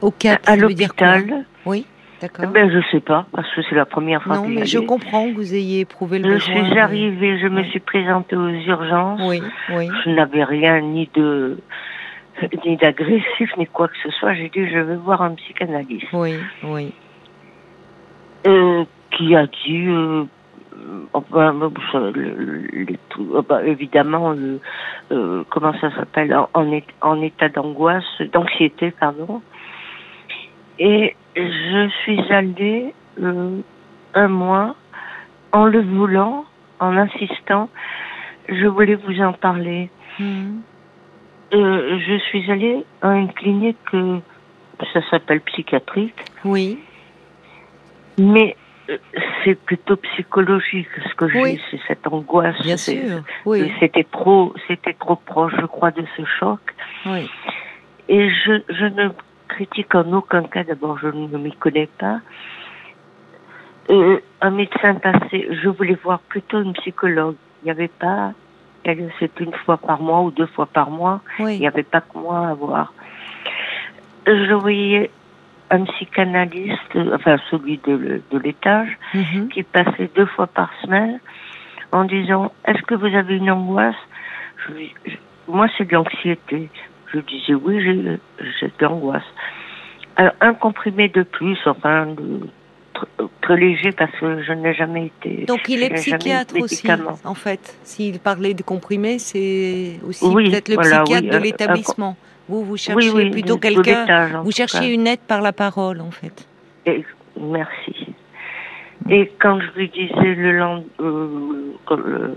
Au 0.02 0.10
Cap, 0.10 0.40
à 0.46 0.56
l'hôpital. 0.56 1.46
Oui, 1.64 1.86
d'accord. 2.20 2.48
Ben 2.50 2.70
je 2.70 2.78
sais 2.90 3.00
pas, 3.00 3.24
parce 3.32 3.52
que 3.54 3.62
c'est 3.62 3.74
la 3.74 3.86
première 3.86 4.22
fois 4.22 4.36
non, 4.36 4.42
que 4.42 4.48
j'y 4.50 4.54
mais 4.56 4.66
je 4.66 4.78
comprends 4.80 5.26
que 5.30 5.34
vous 5.34 5.54
ayez 5.54 5.80
éprouvé 5.80 6.18
le 6.18 6.28
Je 6.28 6.34
besoin. 6.50 6.64
suis 6.66 6.74
de- 6.74 6.78
arrivée, 6.80 7.38
je 7.40 7.46
me 7.48 7.64
suis 7.64 7.80
présentée 7.80 8.36
aux 8.36 8.48
urgences. 8.50 9.22
Oui, 9.24 9.42
oui. 9.74 9.88
Je 10.04 10.10
n'avais 10.10 10.44
rien 10.44 10.80
ni 10.82 11.08
de 11.14 11.58
ni 12.64 12.76
d'agressif 12.76 13.56
ni 13.56 13.66
quoi 13.66 13.88
que 13.88 13.96
ce 14.02 14.10
soit. 14.10 14.34
J'ai 14.34 14.48
dit 14.48 14.68
je 14.68 14.78
vais 14.78 14.96
voir 14.96 15.22
un 15.22 15.34
psychanalyste 15.34 16.06
Oui, 16.12 16.34
oui. 16.64 16.92
Euh, 18.46 18.84
qui 19.10 19.34
a 19.34 19.46
dit 19.46 19.86
euh, 19.88 20.24
enfin, 21.12 21.52
bon, 21.54 21.72
ça, 21.90 21.98
le- 21.98 22.10
le- 22.12 22.84
les 22.84 22.98
tout- 23.08 23.34
ah 23.36 23.42
bah, 23.48 23.64
évidemment 23.64 24.32
euh, 24.32 24.58
euh, 25.10 25.42
comment 25.50 25.72
ça 25.80 25.90
s'appelle 25.96 26.36
en, 26.54 26.72
état 27.22 27.48
d'angoisse 27.48 28.04
d'anxiété 28.32 28.92
pardon 28.92 29.42
et 30.78 31.16
je 31.34 31.88
suis 32.02 32.20
allée 32.32 32.94
euh, 33.20 33.58
un 34.14 34.28
mois 34.28 34.76
en 35.52 35.64
le 35.66 35.80
voulant 35.82 36.44
en 36.78 36.96
insistant 36.96 37.68
je 38.48 38.66
voulais 38.66 38.94
vous 38.94 39.20
en 39.20 39.32
parler 39.32 39.90
Mhm. 40.20 40.62
Euh, 41.52 41.98
je 42.06 42.18
suis 42.28 42.50
allée 42.50 42.84
à 43.00 43.14
une 43.14 43.32
clinique 43.32 43.76
euh, 43.94 44.18
ça 44.92 45.00
s'appelle 45.10 45.40
psychiatrique. 45.40 46.14
Oui. 46.44 46.78
Mais 48.18 48.56
euh, 48.90 48.98
c'est 49.44 49.54
plutôt 49.54 49.96
psychologique 49.96 50.88
ce 51.08 51.14
que 51.14 51.28
j'ai, 51.28 51.60
c'est 51.70 51.80
cette 51.88 52.06
angoisse. 52.06 52.60
Bien 52.62 52.76
sûr. 52.76 53.22
Oui. 53.46 53.72
C'était 53.80 54.04
trop, 54.04 54.54
c'était 54.66 54.92
trop 54.92 55.16
proche, 55.16 55.54
je 55.58 55.66
crois, 55.66 55.90
de 55.90 56.04
ce 56.16 56.24
choc. 56.38 56.60
Oui. 57.06 57.30
Et 58.08 58.28
je, 58.28 58.62
je 58.68 58.84
ne 58.84 59.08
critique 59.48 59.94
en 59.94 60.12
aucun 60.12 60.42
cas. 60.44 60.64
D'abord, 60.64 60.98
je 60.98 61.08
ne 61.08 61.38
m'y 61.38 61.52
connais 61.52 61.88
pas. 61.98 62.20
Un 64.42 64.50
médecin 64.50 64.96
passé, 64.96 65.48
je 65.50 65.68
voulais 65.70 65.96
voir 66.04 66.20
plutôt 66.20 66.60
une 66.60 66.74
psychologue. 66.74 67.36
Il 67.62 67.66
n'y 67.66 67.70
avait 67.70 67.88
pas, 67.88 68.34
c'est 69.18 69.40
une 69.40 69.52
fois 69.52 69.76
par 69.76 70.00
mois 70.00 70.20
ou 70.22 70.30
deux 70.30 70.46
fois 70.46 70.66
par 70.66 70.90
mois. 70.90 71.20
Oui. 71.38 71.54
Il 71.56 71.60
n'y 71.60 71.66
avait 71.66 71.82
pas 71.82 72.00
que 72.00 72.16
moi 72.18 72.48
à 72.48 72.54
voir. 72.54 72.92
Je 74.26 74.52
voyais 74.54 75.10
un 75.70 75.84
psychanalyste, 75.84 76.96
enfin 77.14 77.36
celui 77.50 77.78
de, 77.78 78.22
de 78.30 78.38
l'étage, 78.38 78.96
Mhm. 79.14 79.48
qui 79.48 79.62
passait 79.62 80.10
deux 80.14 80.26
fois 80.26 80.46
par 80.46 80.70
semaine 80.82 81.20
en 81.92 82.04
disant 82.04 82.52
Est-ce 82.66 82.82
que 82.82 82.94
vous 82.94 83.14
avez 83.14 83.36
une 83.36 83.50
angoisse? 83.50 83.94
Je 84.66 84.72
lui- 84.72 84.94
je- 85.06 85.16
Moi, 85.50 85.66
c'est 85.78 85.86
de 85.88 85.94
l'anxiété. 85.94 86.68
Je 87.12 87.20
disais 87.20 87.54
Oui, 87.54 87.80
j'ai 87.82 87.94
de 88.68 88.82
l'angoisse. 88.82 89.24
Alors, 90.16 90.32
un 90.40 90.52
comprimé 90.54 91.08
de 91.08 91.22
plus, 91.22 91.58
enfin, 91.66 92.06
de- 92.06 92.48
très 93.40 93.56
léger 93.56 93.92
parce 93.92 94.12
que 94.12 94.42
je 94.42 94.52
n'ai 94.52 94.74
jamais 94.74 95.06
été. 95.06 95.44
Donc 95.46 95.68
il 95.68 95.82
est 95.82 95.90
psychiatre 95.94 96.56
aussi, 96.60 96.86
en 97.24 97.34
fait. 97.34 97.78
S'il 97.82 98.18
parlait 98.18 98.54
de 98.54 98.62
comprimés, 98.62 99.18
c'est 99.18 99.98
aussi 100.06 100.24
Oui, 100.26 100.50
peut-être 100.50 100.68
le 100.68 100.74
voilà, 100.74 101.02
psychiatre 101.02 101.24
oui, 101.24 101.30
de 101.30 101.36
euh, 101.36 101.40
l'établissement. 101.40 102.16
Vous, 102.48 102.64
vous 102.64 102.76
cherchez 102.76 103.10
oui, 103.10 103.30
plutôt 103.30 103.58
quelqu'un. 103.58 104.42
Vous 104.42 104.52
cherchez 104.52 104.78
cas. 104.78 104.88
une 104.88 105.06
aide 105.06 105.20
par 105.20 105.42
la 105.42 105.52
parole, 105.52 106.00
en 106.00 106.10
fait. 106.10 106.46
Et- 106.86 107.04
merci. 107.38 108.14
Et 109.10 109.30
quand 109.40 109.60
je 109.60 109.78
lui 109.78 109.88
disais 109.88 110.34
le 110.34 110.58
lendemain, 110.58 112.34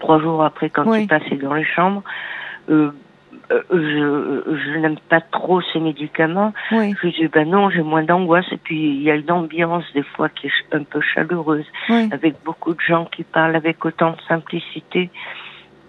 trois 0.00 0.20
jours 0.20 0.42
après, 0.42 0.70
quand 0.70 0.92
il 0.94 1.06
passait 1.06 1.36
dans 1.36 1.54
les 1.54 1.64
chambres, 1.64 2.02
euh, 3.50 3.62
je, 3.70 4.56
je 4.56 4.78
n'aime 4.78 4.98
pas 5.08 5.20
trop 5.20 5.60
ces 5.72 5.80
médicaments. 5.80 6.52
Oui, 6.72 6.94
Je 7.02 7.08
dis, 7.08 7.28
ben 7.28 7.48
non, 7.48 7.70
j'ai 7.70 7.82
moins 7.82 8.02
d'angoisse. 8.02 8.46
Et 8.52 8.56
puis, 8.56 8.96
il 8.96 9.02
y 9.02 9.10
a 9.10 9.16
une 9.16 9.30
ambiance, 9.30 9.84
des 9.94 10.02
fois, 10.02 10.28
qui 10.28 10.46
est 10.46 10.74
un 10.74 10.82
peu 10.82 11.00
chaleureuse, 11.00 11.66
oui. 11.88 12.08
avec 12.12 12.36
beaucoup 12.44 12.74
de 12.74 12.80
gens 12.80 13.04
qui 13.06 13.24
parlent 13.24 13.56
avec 13.56 13.84
autant 13.84 14.12
de 14.12 14.20
simplicité 14.28 15.10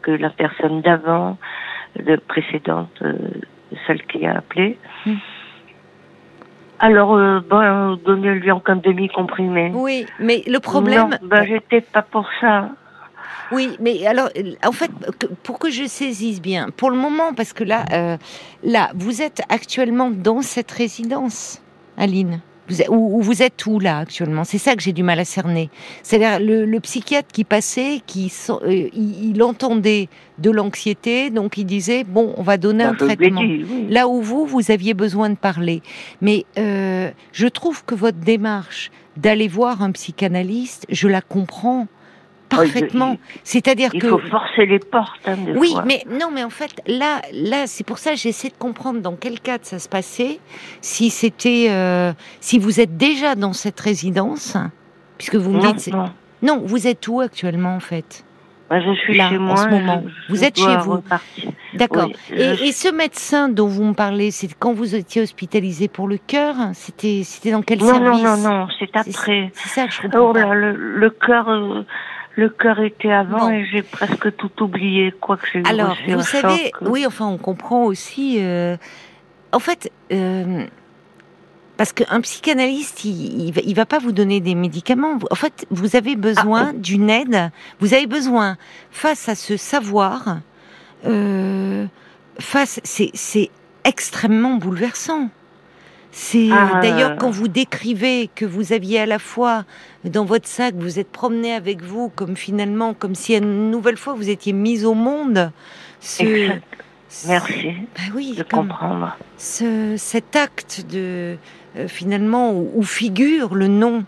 que 0.01 0.12
la 0.12 0.29
personne 0.29 0.81
d'avant, 0.81 1.38
de 2.00 2.15
précédente, 2.17 2.91
euh, 3.01 3.13
celle 3.88 4.03
qui 4.05 4.25
a 4.25 4.38
appelé. 4.38 4.77
Alors, 6.79 7.15
euh, 7.15 7.39
ben, 7.39 7.97
donnez-lui 8.05 8.51
encore 8.51 8.75
un 8.75 8.79
demi-comprimé. 8.79 9.71
Oui, 9.74 10.05
mais 10.19 10.43
le 10.45 10.59
problème. 10.59 11.09
Non, 11.09 11.17
ben, 11.24 11.45
j'étais 11.45 11.81
pas 11.81 12.01
pour 12.01 12.29
ça. 12.41 12.69
Oui, 13.51 13.77
mais 13.79 14.05
alors, 14.05 14.29
en 14.65 14.72
fait, 14.72 14.91
pour 15.44 15.60
que 15.60 15.70
je 15.70 15.86
saisisse 15.86 16.41
bien, 16.41 16.70
pour 16.75 16.89
le 16.89 16.98
moment, 16.98 17.34
parce 17.34 17.53
que 17.53 17.63
là, 17.63 17.86
euh, 17.91 18.17
là, 18.63 18.91
vous 18.96 19.22
êtes 19.22 19.41
actuellement 19.50 20.10
dans 20.12 20.41
cette 20.41 20.72
résidence, 20.72 21.62
Aline. 21.98 22.41
Vous 22.67 22.82
êtes, 22.82 22.89
ou 22.89 23.22
vous 23.22 23.44
êtes 23.44 23.63
où 23.67 23.79
là 23.79 24.00
actuellement? 24.00 24.44
C'est 24.44 24.58
ça 24.58 24.75
que 24.75 24.82
j'ai 24.82 24.91
du 24.91 25.03
mal 25.03 25.20
à 25.20 25.25
cerner. 25.25 25.70
C'est-à-dire 26.01 26.39
le, 26.39 26.65
le 26.65 26.79
psychiatre 26.79 27.27
qui 27.32 27.44
passait, 27.44 28.01
qui 28.08 28.34
euh, 28.50 28.89
il, 28.91 29.29
il 29.36 29.44
entendait 29.44 30.10
de 30.39 30.50
l'anxiété, 30.50 31.29
donc 31.29 31.60
il 31.60 31.65
disait 31.65 32.03
bon, 32.03 32.34
on 32.38 32.41
va 32.41 32.58
donner 32.58 32.84
un 32.84 32.96
traitement. 32.96 33.41
oui. 33.41 33.86
Là 33.89 34.08
où 34.08 34.20
vous, 34.20 34.48
vous 34.48 34.72
aviez 34.72 34.96
besoin 34.96 35.29
de 35.29 35.36
parler. 35.36 35.84
Mais 36.22 36.46
euh, 36.58 37.12
je 37.34 37.46
trouve 37.48 37.86
que 37.86 37.94
votre 37.94 38.17
démarche 38.17 38.89
d'aller 39.15 39.48
voir 39.48 39.84
un 39.84 39.91
psychanalyste, 39.91 40.88
je 40.89 41.08
la 41.08 41.22
comprends 41.22 41.88
parfaitement. 42.55 43.17
C'est-à-dire 43.43 43.89
Il 43.93 44.01
que 44.01 44.07
faut 44.09 44.19
forcer 44.19 44.65
les 44.65 44.79
portes, 44.79 45.19
hein, 45.27 45.35
des 45.45 45.53
oui, 45.53 45.71
fois. 45.71 45.83
mais 45.85 46.03
non, 46.09 46.29
mais 46.33 46.43
en 46.43 46.50
fait, 46.50 46.71
là, 46.88 47.21
là, 47.33 47.67
c'est 47.67 47.85
pour 47.85 47.97
ça 47.97 48.12
que 48.12 48.17
j'essaie 48.17 48.50
de 48.50 48.53
comprendre 48.57 49.00
dans 49.01 49.15
quel 49.15 49.39
cadre 49.39 49.65
ça 49.65 49.79
se 49.79 49.89
passait. 49.89 50.39
Si 50.81 51.09
c'était, 51.09 51.67
euh, 51.69 52.13
si 52.39 52.59
vous 52.59 52.79
êtes 52.79 52.97
déjà 52.97 53.35
dans 53.35 53.53
cette 53.53 53.79
résidence, 53.79 54.57
puisque 55.17 55.35
vous 55.35 55.51
me 55.51 55.62
non, 55.62 55.71
dites, 55.71 55.93
non. 55.93 56.05
non, 56.41 56.62
vous 56.65 56.88
êtes 56.88 57.07
où 57.07 57.21
actuellement 57.21 57.75
en 57.75 57.79
fait? 57.79 58.24
Ben, 58.67 58.81
je 58.81 58.95
suis 59.01 59.15
Là, 59.15 59.29
chez 59.29 59.38
en 59.38 59.55
ce 59.55 59.67
moment. 59.67 60.03
je- 60.07 60.33
Vous 60.33 60.39
je 60.39 60.43
êtes 60.45 60.57
chez 60.59 60.77
vous. 60.77 60.97
D'accord. 61.75 62.07
Oui, 62.07 62.15
et, 62.35 62.55
je- 62.55 62.63
et 62.63 62.71
ce 62.71 62.88
médecin 62.91 63.47
dont 63.47 63.67
vous 63.67 63.83
me 63.83 63.93
parlez, 63.93 64.31
c'est 64.31 64.50
quand 64.57 64.74
vous 64.74 64.95
étiez 64.95 65.21
hospitalisé 65.21 65.88
pour 65.88 66.07
le 66.07 66.17
cœur 66.17 66.55
C'était, 66.74 67.21
c'était 67.24 67.51
dans 67.51 67.62
quel 67.62 67.77
Non, 67.79 68.00
non, 68.00 68.17
service? 68.17 68.24
non, 68.24 68.38
non, 68.38 68.67
c'est 68.79 68.89
C'est- 68.91 68.97
après. 69.12 69.51
C'est 69.53 69.69
ça 69.69 69.85
que 69.85 69.93
je 69.93 70.01
comprends. 70.01 70.29
Oh 70.29 70.33
pas. 70.33 70.39
là, 70.45 70.53
le, 70.55 70.71
le 70.74 71.09
cœur, 71.12 71.47
euh, 71.47 71.83
le 72.35 72.49
cœur 72.49 72.79
était 72.79 73.11
avant 73.11 73.49
et 73.49 73.65
j'ai 73.65 73.81
presque 73.81 74.35
tout 74.35 74.63
oublié, 74.63 75.13
quoi 75.19 75.37
que 75.37 75.47
j'ai 75.51 75.63
Alors, 75.65 75.97
vous 76.07 76.21
savez, 76.21 76.71
choc. 76.79 76.89
oui, 76.89 77.05
enfin, 77.05 77.27
on 77.27 77.37
comprend 77.37 77.85
aussi. 77.85 78.37
euh, 78.39 78.75
en 79.51 79.59
fait, 79.59 79.91
euh, 80.11 80.65
parce 81.77 81.93
qu'un 81.93 82.21
psychanalyste, 82.21 83.05
il, 83.05 83.57
il, 83.57 83.75
va, 83.75 83.85
pas 83.85 83.99
vous 83.99 84.11
donner 84.11 84.39
des 84.39 84.55
médicaments. 84.55 85.17
En 85.29 85.35
fait, 85.35 85.65
vous 85.71 85.95
avez 85.95 86.15
besoin 86.15 86.73
d'une 86.73 87.09
aide. 87.09 87.51
Vous 87.79 87.93
avez 87.93 88.07
besoin, 88.07 88.57
face 88.91 89.29
à 89.29 89.35
ce 89.35 89.57
savoir, 89.57 90.39
euh, 91.05 91.85
face, 92.39 92.79
c'est, 92.83 93.11
c'est 93.13 93.49
extrêmement 93.83 94.55
bouleversant. 94.55 95.29
C'est 96.17 96.48
Ah, 96.50 96.79
d'ailleurs 96.81 97.17
quand 97.17 97.29
vous 97.29 97.50
décrivez 97.50 98.29
que 98.34 98.45
vous 98.45 98.72
aviez 98.72 99.01
à 99.01 99.05
la 99.05 99.19
fois 99.19 99.65
dans 100.05 100.24
votre 100.24 100.48
sac, 100.48 100.74
vous 100.77 100.98
êtes 100.98 101.12
promené 101.12 101.51
avec 101.53 101.81
vous 101.81 102.07
comme 102.07 102.38
finalement, 102.38 102.93
comme 102.93 103.15
si 103.15 103.36
une 103.36 103.69
nouvelle 103.69 103.98
fois 103.98 104.13
vous 104.13 104.29
étiez 104.29 104.53
mise 104.53 104.86
au 104.86 104.93
monde. 104.93 105.51
Ce, 106.00 106.24
Merci 107.27 107.74
Bah 107.95 108.01
oui, 108.15 108.34
de 108.38 108.43
comme 108.43 108.69
comprendre. 108.69 109.17
ce, 109.38 109.95
cet 109.98 110.38
acte 110.38 110.86
de 110.89 111.36
euh, 111.77 111.88
finalement 111.89 112.53
où, 112.53 112.72
où 112.75 112.84
figure 112.84 113.53
le 113.53 113.67
nom 113.67 114.05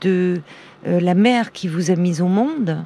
de 0.00 0.40
euh, 0.86 1.00
la 1.00 1.14
mère 1.14 1.50
qui 1.50 1.66
vous 1.66 1.90
a 1.90 1.96
mise 1.96 2.22
au 2.22 2.28
monde 2.28 2.84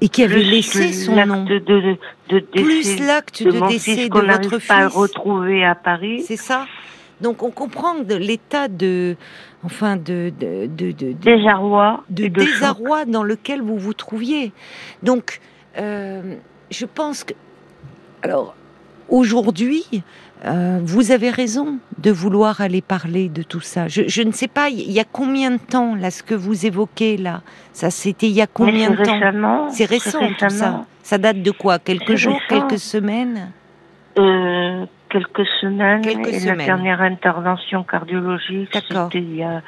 et 0.00 0.08
qui 0.08 0.22
avait 0.22 0.36
Plus 0.36 0.44
laissé 0.50 0.92
son 0.94 1.26
nom, 1.26 1.44
de, 1.44 1.58
de, 1.58 1.96
de 2.30 2.40
plus 2.40 2.64
décès 2.96 3.04
l'acte 3.06 3.42
de, 3.42 3.50
de 3.50 3.58
mon 3.58 3.68
décès 3.68 3.94
fils 3.96 4.04
de 4.04 4.08
qu'on 4.08 4.20
votre 4.20 4.26
n'arrive 4.48 4.66
pas 4.66 4.76
à 4.76 4.88
fils. 4.88 4.96
retrouver 4.98 5.62
à 5.62 5.74
Paris. 5.74 6.24
C'est 6.26 6.36
ça. 6.36 6.66
Donc 7.20 7.42
on 7.42 7.50
comprend 7.50 7.94
de 7.96 8.14
l'état 8.14 8.68
de, 8.68 9.16
enfin 9.64 9.96
de 9.96 10.32
de 10.38 10.66
de, 10.66 10.92
de, 10.92 11.12
de- 11.12 11.12
Désarroi. 11.12 12.04
de 12.10 12.28
désarroi 12.28 13.04
dans 13.04 13.22
lequel 13.24 13.60
vous 13.62 13.76
vous 13.78 13.94
trouviez. 13.94 14.52
Donc, 15.02 15.40
euh, 15.78 16.34
je 16.70 16.86
pense 16.86 17.24
que, 17.24 17.34
alors, 18.22 18.54
aujourd'hui, 19.08 19.84
euh, 20.44 20.78
vous 20.84 21.10
avez 21.10 21.30
raison 21.30 21.78
de 21.98 22.10
vouloir 22.12 22.60
aller 22.60 22.80
parler 22.82 23.28
de 23.28 23.42
tout 23.42 23.60
ça. 23.60 23.88
Je, 23.88 24.02
je 24.06 24.22
ne 24.22 24.30
sais 24.32 24.46
pas, 24.48 24.68
il 24.68 24.90
y 24.92 25.00
a 25.00 25.04
combien 25.04 25.50
de 25.50 25.58
temps, 25.58 25.94
là, 25.96 26.10
ce 26.12 26.22
que 26.22 26.34
vous 26.34 26.66
évoquez, 26.66 27.16
là? 27.16 27.42
Ça, 27.72 27.90
c'était 27.90 28.28
il 28.28 28.34
y 28.34 28.40
a 28.42 28.46
combien 28.46 28.90
de 28.90 28.96
temps? 29.02 29.68
C'est 29.70 29.84
récent, 29.86 30.20
tout 30.20 30.34
ça. 30.38 30.46
récemment. 30.46 30.86
Ça 31.02 31.18
date 31.18 31.42
de 31.42 31.50
quoi? 31.50 31.78
Quelques 31.78 32.14
jours 32.14 32.38
récent. 32.48 32.66
Quelques 32.68 32.78
semaines? 32.80 33.50
Euh, 34.18 34.84
quelques 35.10 35.46
semaines. 35.60 36.02
Quelques 36.02 36.28
et 36.28 36.38
semaines. 36.40 36.58
la 36.58 36.64
dernière 36.64 37.00
intervention 37.00 37.82
cardiologique, 37.84 38.70
c'était 38.72 39.18
il 39.18 39.36
y 39.36 39.42
a... 39.42 39.62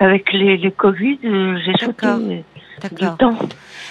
Avec 0.00 0.32
les, 0.32 0.56
les 0.56 0.72
Covid, 0.72 1.18
euh, 1.24 1.56
j'ai 1.64 1.72
sauté 1.78 2.44
du 2.90 3.06
temps. 3.18 3.38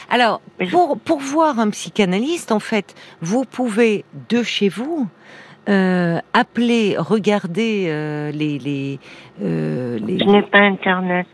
Alors, 0.10 0.42
pour, 0.70 1.00
pour 1.00 1.20
voir 1.20 1.60
un 1.60 1.70
psychanalyste, 1.70 2.52
en 2.52 2.60
fait, 2.60 2.94
vous 3.22 3.46
pouvez, 3.46 4.04
de 4.30 4.44
chez 4.44 4.68
vous, 4.68 5.08
euh, 5.70 6.20
appeler, 6.34 6.96
regarder 6.98 7.86
euh, 7.88 8.32
les... 8.32 8.60
les, 8.60 9.00
euh, 9.42 9.98
les- 10.06 10.20
Je 10.20 10.26
n'ai 10.26 10.42
pas 10.42 10.60
Internet. 10.60 11.28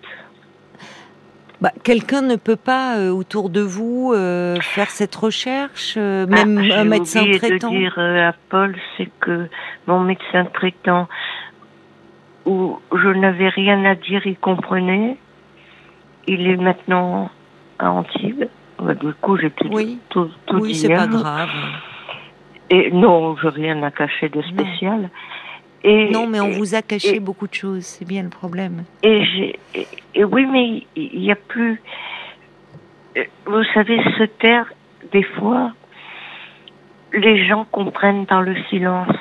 Bah, 1.61 1.71
Quelqu'un 1.83 2.21
ne 2.21 2.35
peut 2.37 2.55
pas, 2.55 2.97
euh, 2.97 3.09
autour 3.11 3.49
de 3.49 3.59
vous, 3.61 4.13
euh, 4.15 4.55
faire 4.61 4.89
cette 4.89 5.15
recherche, 5.15 5.95
euh, 5.97 6.25
même 6.25 6.57
Ah, 6.71 6.79
un 6.79 6.83
j'ai 6.83 6.89
médecin 6.89 7.21
oublié 7.21 7.37
traitant? 7.39 7.69
de 7.71 7.77
dire 7.77 7.95
euh, 7.97 8.29
à 8.29 8.33
Paul, 8.49 8.75
c'est 8.97 9.09
que 9.19 9.47
mon 9.85 9.99
médecin 9.99 10.45
traitant, 10.53 11.09
où 12.45 12.79
je 12.93 13.09
n'avais 13.09 13.49
rien 13.49 13.83
à 13.85 13.95
dire, 13.95 14.25
il 14.25 14.37
comprenait. 14.37 15.17
Il 16.27 16.47
est 16.47 16.57
maintenant 16.57 17.29
à 17.79 17.91
Antibes. 17.91 18.45
Bah, 18.81 18.93
du 18.93 19.11
coup, 19.15 19.35
j'ai 19.37 19.49
tout, 19.51 19.67
Oui, 19.71 19.99
tout, 20.09 20.29
tout 20.45 20.59
oui, 20.59 20.75
c'est 20.75 20.87
pas 20.93 21.07
grave. 21.07 21.49
Et 22.69 22.91
non, 22.91 23.35
je 23.35 23.47
rien 23.47 23.81
à 23.83 23.91
cacher 23.91 24.29
de 24.29 24.41
spécial. 24.43 25.09
Et, 25.83 26.09
Non, 26.09 26.27
mais 26.27 26.39
on 26.41 26.50
et- 26.50 26.57
vous 26.57 26.75
a 26.75 26.81
caché 26.81 27.15
et- 27.15 27.19
beaucoup 27.19 27.48
de 27.48 27.53
choses, 27.53 27.86
c'est 27.86 28.05
bien 28.05 28.24
le 28.24 28.29
problème. 28.29 28.83
Et, 29.03 29.21
oui, 30.24 30.45
mais 30.45 30.83
il 30.95 31.19
n'y 31.21 31.31
a 31.31 31.36
plus. 31.36 31.81
euh, 33.17 33.24
Vous 33.45 33.63
savez, 33.74 33.98
se 34.17 34.24
taire, 34.24 34.65
des 35.12 35.24
fois, 35.24 35.71
les 37.13 37.48
gens 37.48 37.65
comprennent 37.71 38.25
par 38.25 38.41
le 38.41 38.55
silence. 38.69 39.15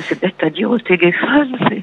C'est 0.00 0.20
bête 0.20 0.42
à 0.42 0.50
dire 0.50 0.70
au 0.70 0.78
téléphone. 0.78 1.56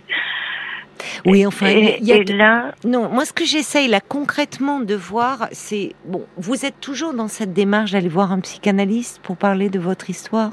Oui, 1.25 1.45
enfin, 1.47 1.67
et, 1.67 1.97
il 1.99 2.07
y 2.07 2.13
a 2.13 2.17
et 2.17 2.23
là, 2.25 2.73
Non, 2.85 3.09
moi 3.09 3.25
ce 3.25 3.33
que 3.33 3.43
j'essaye 3.43 3.87
là 3.87 3.99
concrètement 4.01 4.79
de 4.79 4.93
voir, 4.95 5.47
c'est 5.51 5.93
bon, 6.05 6.25
vous 6.37 6.63
êtes 6.63 6.79
toujours 6.79 7.13
dans 7.13 7.27
cette 7.27 7.53
démarche 7.53 7.91
d'aller 7.91 8.07
voir 8.07 8.31
un 8.31 8.39
psychanalyste 8.39 9.19
pour 9.23 9.35
parler 9.35 9.69
de 9.69 9.79
votre 9.79 10.09
histoire? 10.11 10.51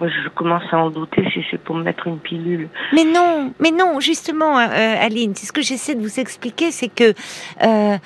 Moi, 0.00 0.08
je 0.10 0.28
commence 0.30 0.62
à 0.72 0.78
en 0.78 0.90
douter 0.90 1.24
si 1.32 1.40
c'est 1.50 1.58
pour 1.58 1.74
me 1.76 1.82
mettre 1.82 2.06
une 2.06 2.18
pilule. 2.18 2.68
Mais 2.92 3.04
non, 3.04 3.52
mais 3.60 3.70
non, 3.70 3.98
justement, 4.00 4.58
euh, 4.58 4.66
Aline, 5.00 5.34
c'est 5.34 5.46
ce 5.46 5.52
que 5.52 5.62
j'essaie 5.62 5.94
de 5.94 6.02
vous 6.02 6.20
expliquer, 6.20 6.70
c'est 6.70 6.88
que 6.88 7.14
euh, 7.62 7.96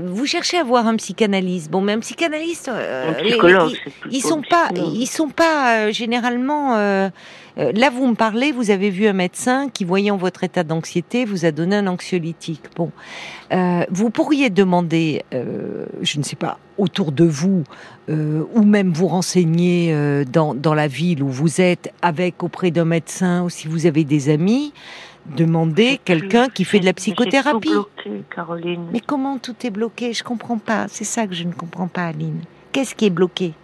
vous 0.00 0.26
cherchez 0.26 0.58
à 0.58 0.64
voir 0.64 0.86
un 0.86 0.96
psychanalyste. 0.96 1.70
Bon, 1.70 1.80
mais 1.80 1.92
un 1.94 2.00
psychanalyste, 2.00 2.68
euh, 2.68 3.10
Un 3.18 3.22
les- 3.22 3.30
psychologue, 3.30 3.70
les- 3.70 3.74
c'est 3.84 3.90
plutôt 4.00 4.16
ils 4.16 4.20
sont 4.20 4.42
pas, 4.42 4.68
ils 4.76 5.06
sont 5.06 5.28
pas 5.30 5.90
généralement. 5.90 7.10
Euh, 7.58 7.72
là, 7.72 7.90
vous 7.90 8.06
me 8.06 8.14
parlez, 8.14 8.52
vous 8.52 8.70
avez 8.70 8.90
vu 8.90 9.06
un 9.06 9.12
médecin 9.12 9.68
qui, 9.68 9.84
voyant 9.84 10.16
votre 10.16 10.44
état 10.44 10.64
d'anxiété, 10.64 11.24
vous 11.24 11.44
a 11.44 11.50
donné 11.50 11.76
un 11.76 11.86
anxiolytique. 11.86 12.62
Bon, 12.76 12.90
Euh, 13.52 13.84
vous 13.90 14.08
pourriez 14.08 14.48
demander, 14.48 15.24
euh, 15.34 15.84
je 16.00 16.18
ne 16.18 16.22
sais 16.22 16.36
pas, 16.36 16.58
autour 16.78 17.12
de 17.12 17.24
vous, 17.24 17.64
ou 18.08 18.62
même 18.62 18.92
vous 18.92 19.08
renseigner 19.08 19.94
dans, 20.30 20.54
dans 20.54 20.74
la 20.74 20.88
ville 20.88 21.22
où 21.22 21.28
vous 21.28 21.60
êtes, 21.60 21.92
avec 22.02 22.42
auprès 22.42 22.70
d'un 22.70 22.84
médecin, 22.84 23.44
ou 23.44 23.50
si 23.50 23.68
vous 23.68 23.86
avez 23.86 24.04
des 24.04 24.28
amis, 24.30 24.72
demander 25.36 26.00
quelqu'un 26.04 26.48
qui 26.48 26.64
fait 26.64 26.80
de 26.80 26.86
la 26.86 26.92
psychothérapie. 26.94 27.68
tout 27.68 27.86
bloqué, 28.04 28.24
Caroline. 28.34 28.86
Mais 28.92 29.00
comment 29.00 29.38
tout 29.38 29.54
est 29.64 29.70
bloqué? 29.70 30.12
Je 30.12 30.24
comprends 30.24 30.58
pas. 30.58 30.86
C'est 30.88 31.04
ça 31.04 31.26
que 31.26 31.34
je 31.34 31.44
ne 31.44 31.52
comprends 31.52 31.88
pas, 31.88 32.06
Aline. 32.06 32.40
Qu'est-ce 32.72 32.94
qui 32.94 33.06
est 33.06 33.10
bloqué? 33.10 33.54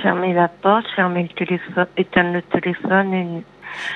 Fermer 0.00 0.32
la 0.32 0.48
porte, 0.48 0.86
fermer 0.96 1.22
le 1.24 1.28
téléphone, 1.44 1.86
éteindre 1.96 2.34
le 2.34 2.42
téléphone 2.42 3.12
et 3.14 3.26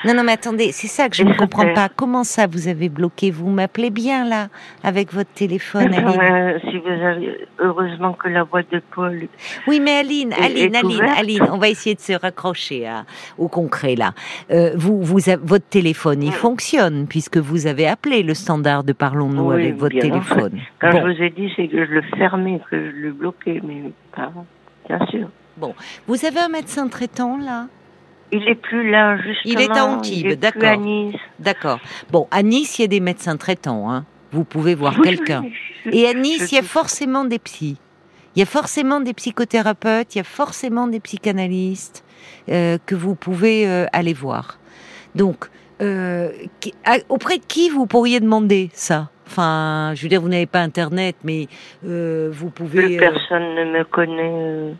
Non, 0.06 0.14
non, 0.14 0.22
mais 0.24 0.32
attendez, 0.32 0.72
c'est 0.72 0.86
ça 0.86 1.08
que 1.08 1.16
je 1.16 1.22
ne 1.22 1.34
comprends 1.34 1.72
pas. 1.74 1.88
Comment 1.88 2.24
ça, 2.24 2.46
vous 2.46 2.68
avez 2.68 2.88
bloqué? 2.88 3.30
Vous 3.30 3.48
m'appelez 3.50 3.90
bien 3.90 4.24
là, 4.26 4.48
avec 4.82 5.12
votre 5.12 5.30
téléphone, 5.32 5.92
Aline. 5.92 6.20
Euh, 6.20 6.58
si 6.60 6.78
vous 6.78 6.88
avez 6.88 7.46
heureusement 7.58 8.12
que 8.14 8.28
la 8.28 8.44
boîte 8.44 8.70
de 8.72 8.80
Paul 8.94 9.28
Oui, 9.66 9.80
mais 9.80 9.98
Aline, 9.98 10.32
est- 10.32 10.42
Aline, 10.44 10.74
est 10.74 10.78
Aline. 10.78 11.02
Aline, 11.18 11.42
on 11.52 11.58
va 11.58 11.68
essayer 11.68 11.94
de 11.94 12.00
se 12.00 12.12
raccrocher 12.14 12.86
à- 12.86 13.04
au 13.36 13.48
concret 13.48 13.96
là. 13.96 14.12
Euh, 14.50 14.70
vous, 14.76 15.02
vous, 15.02 15.18
votre 15.42 15.68
téléphone, 15.68 16.22
il 16.22 16.32
fonctionne 16.32 17.06
puisque 17.06 17.36
vous 17.38 17.66
avez 17.66 17.86
appelé 17.86 18.22
le 18.22 18.34
standard 18.34 18.82
de 18.84 18.92
Parlons-nous 18.92 19.48
Oui, 19.50 19.54
avec 19.54 19.76
votre 19.76 19.98
téléphone. 19.98 20.58
Quand 20.80 20.90
Bon. 20.90 21.00
je 21.08 21.14
vous 21.16 21.22
ai 21.22 21.30
dit, 21.30 21.52
c'est 21.56 21.68
que 21.68 21.84
je 21.84 21.90
le 21.90 22.02
fermais, 22.16 22.60
que 22.70 22.76
je 22.92 22.96
le 22.96 23.12
bloquais, 23.12 23.60
mais 23.62 23.82
pas, 24.14 24.32
bien 24.88 25.04
sûr. 25.08 25.28
Vous 26.06 26.24
avez 26.24 26.40
un 26.40 26.48
médecin 26.48 26.88
traitant 26.88 27.36
là? 27.38 27.66
Il 28.32 28.46
est 28.48 28.56
plus 28.56 28.90
là, 28.90 29.16
justement. 29.18 29.54
Il 29.54 29.60
est 29.60 29.70
à 29.70 29.84
Antibes, 29.86 30.26
il 30.26 30.32
est 30.32 30.36
d'accord. 30.36 30.78
Nice. 30.80 31.14
D'accord. 31.38 31.78
Bon, 32.10 32.26
à 32.32 32.42
Nice, 32.42 32.78
il 32.78 32.82
y 32.82 32.84
a 32.84 32.88
des 32.88 33.00
médecins 33.00 33.36
traitants. 33.36 33.88
Hein. 33.90 34.04
Vous 34.32 34.42
pouvez 34.44 34.74
voir 34.74 34.94
Oui, 34.98 35.04
quelqu'un. 35.04 35.44
je- 35.84 35.90
Et 35.90 36.08
à 36.08 36.12
Nice, 36.14 36.50
il 36.50 36.56
y 36.56 36.58
a 36.58 36.62
forcément 36.62 37.24
des 37.24 37.38
psys. 37.38 37.76
Il 38.34 38.40
y 38.40 38.42
a 38.42 38.46
forcément 38.46 39.00
des 39.00 39.14
psychothérapeutes, 39.14 40.14
il 40.14 40.18
y 40.18 40.20
a 40.20 40.24
forcément 40.24 40.88
des 40.88 41.00
psychanalystes 41.00 42.04
euh, 42.50 42.78
que 42.84 42.94
vous 42.96 43.14
pouvez 43.14 43.66
euh, 43.68 43.86
aller 43.92 44.12
voir. 44.12 44.58
Donc, 45.14 45.46
euh, 45.80 46.30
qui- 46.60 46.74
à- 46.84 46.98
auprès 47.08 47.38
de 47.38 47.44
qui 47.46 47.70
vous 47.70 47.86
pourriez 47.86 48.18
demander 48.20 48.70
ça? 48.74 49.08
Enfin, 49.28 49.92
je 49.94 50.02
veux 50.02 50.08
dire, 50.08 50.20
vous 50.20 50.28
n'avez 50.28 50.46
pas 50.46 50.60
Internet, 50.60 51.16
mais 51.24 51.48
vous 51.82 52.50
pouvez... 52.50 52.82
Plus 52.82 52.96
personne 52.96 53.54
ne 53.54 53.64
me 53.78 53.84
connaît. 53.84 54.74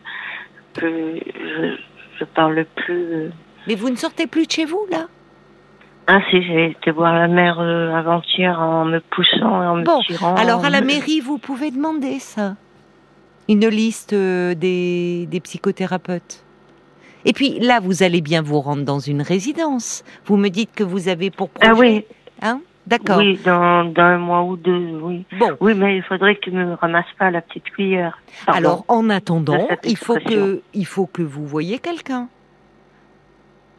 Plus, 0.77 1.19
je, 1.25 1.75
je 2.19 2.23
parle 2.25 2.65
plus. 2.75 3.13
euh. 3.13 3.29
Mais 3.67 3.75
vous 3.75 3.89
ne 3.89 3.95
sortez 3.95 4.27
plus 4.27 4.45
de 4.47 4.51
chez 4.51 4.65
vous, 4.65 4.85
là? 4.91 5.07
Ah 6.07 6.19
si, 6.29 6.41
j'ai 6.41 6.71
été 6.71 6.91
voir 6.91 7.13
la 7.13 7.27
mère 7.27 7.59
euh, 7.59 7.93
avant-hier 7.93 8.57
en 8.59 8.85
me 8.85 8.99
poussant 8.99 9.61
et 9.63 9.67
en 9.67 9.75
me 9.75 9.83
Bon, 9.83 9.99
tirant. 10.01 10.35
Alors, 10.35 10.63
à 10.63 10.69
la 10.69 10.79
mairie, 10.81 11.19
vous 11.19 11.37
pouvez 11.37 11.69
demander 11.69 12.19
ça. 12.19 12.55
Une 13.49 13.67
liste 13.67 14.13
euh, 14.13 14.55
des, 14.55 15.25
des 15.29 15.39
psychothérapeutes. 15.41 16.43
Et 17.25 17.33
puis 17.33 17.59
là, 17.59 17.79
vous 17.81 18.03
allez 18.03 18.21
bien 18.21 18.41
vous 18.41 18.61
rendre 18.61 18.83
dans 18.85 18.99
une 18.99 19.21
résidence. 19.21 20.05
Vous 20.25 20.37
me 20.37 20.47
dites 20.47 20.73
que 20.73 20.83
vous 20.83 21.09
avez 21.09 21.29
pour 21.29 21.49
projet... 21.49 21.69
Ah 21.71 21.75
oui, 21.75 22.05
Hein? 22.41 22.61
D'accord. 22.87 23.17
oui, 23.17 23.37
dans, 23.43 23.83
dans 23.85 24.01
un 24.03 24.17
mois 24.17 24.43
ou 24.43 24.55
deux, 24.55 24.97
oui. 25.01 25.25
Bon, 25.37 25.57
Oui, 25.59 25.73
mais 25.75 25.97
il 25.97 26.03
faudrait 26.03 26.37
qu'il 26.37 26.53
me 26.53 26.73
ramasse 26.75 27.05
pas 27.19 27.29
la 27.31 27.41
petite 27.41 27.65
cuillère. 27.65 28.17
Pardon. 28.45 28.57
alors 28.59 28.85
en 28.87 29.09
attendant, 29.09 29.67
il 29.83 29.97
faut 29.97 30.15
que 30.15 30.61
il 30.73 30.85
faut 30.85 31.05
que 31.05 31.21
vous 31.21 31.45
voyez 31.45 31.79
quelqu'un. 31.79 32.29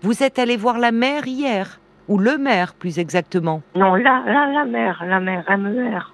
Vous 0.02 0.22
êtes 0.22 0.38
allé 0.38 0.56
voir 0.56 0.78
la 0.78 0.92
mère 0.92 1.26
hier 1.26 1.80
ou 2.06 2.18
le 2.18 2.38
maire 2.38 2.74
plus 2.74 2.98
exactement. 2.98 3.62
Non, 3.74 3.94
là, 3.94 4.22
là, 4.26 4.46
la 4.52 4.64
mère, 4.64 5.02
la 5.06 5.20
mère, 5.20 5.44
MER. 5.58 6.12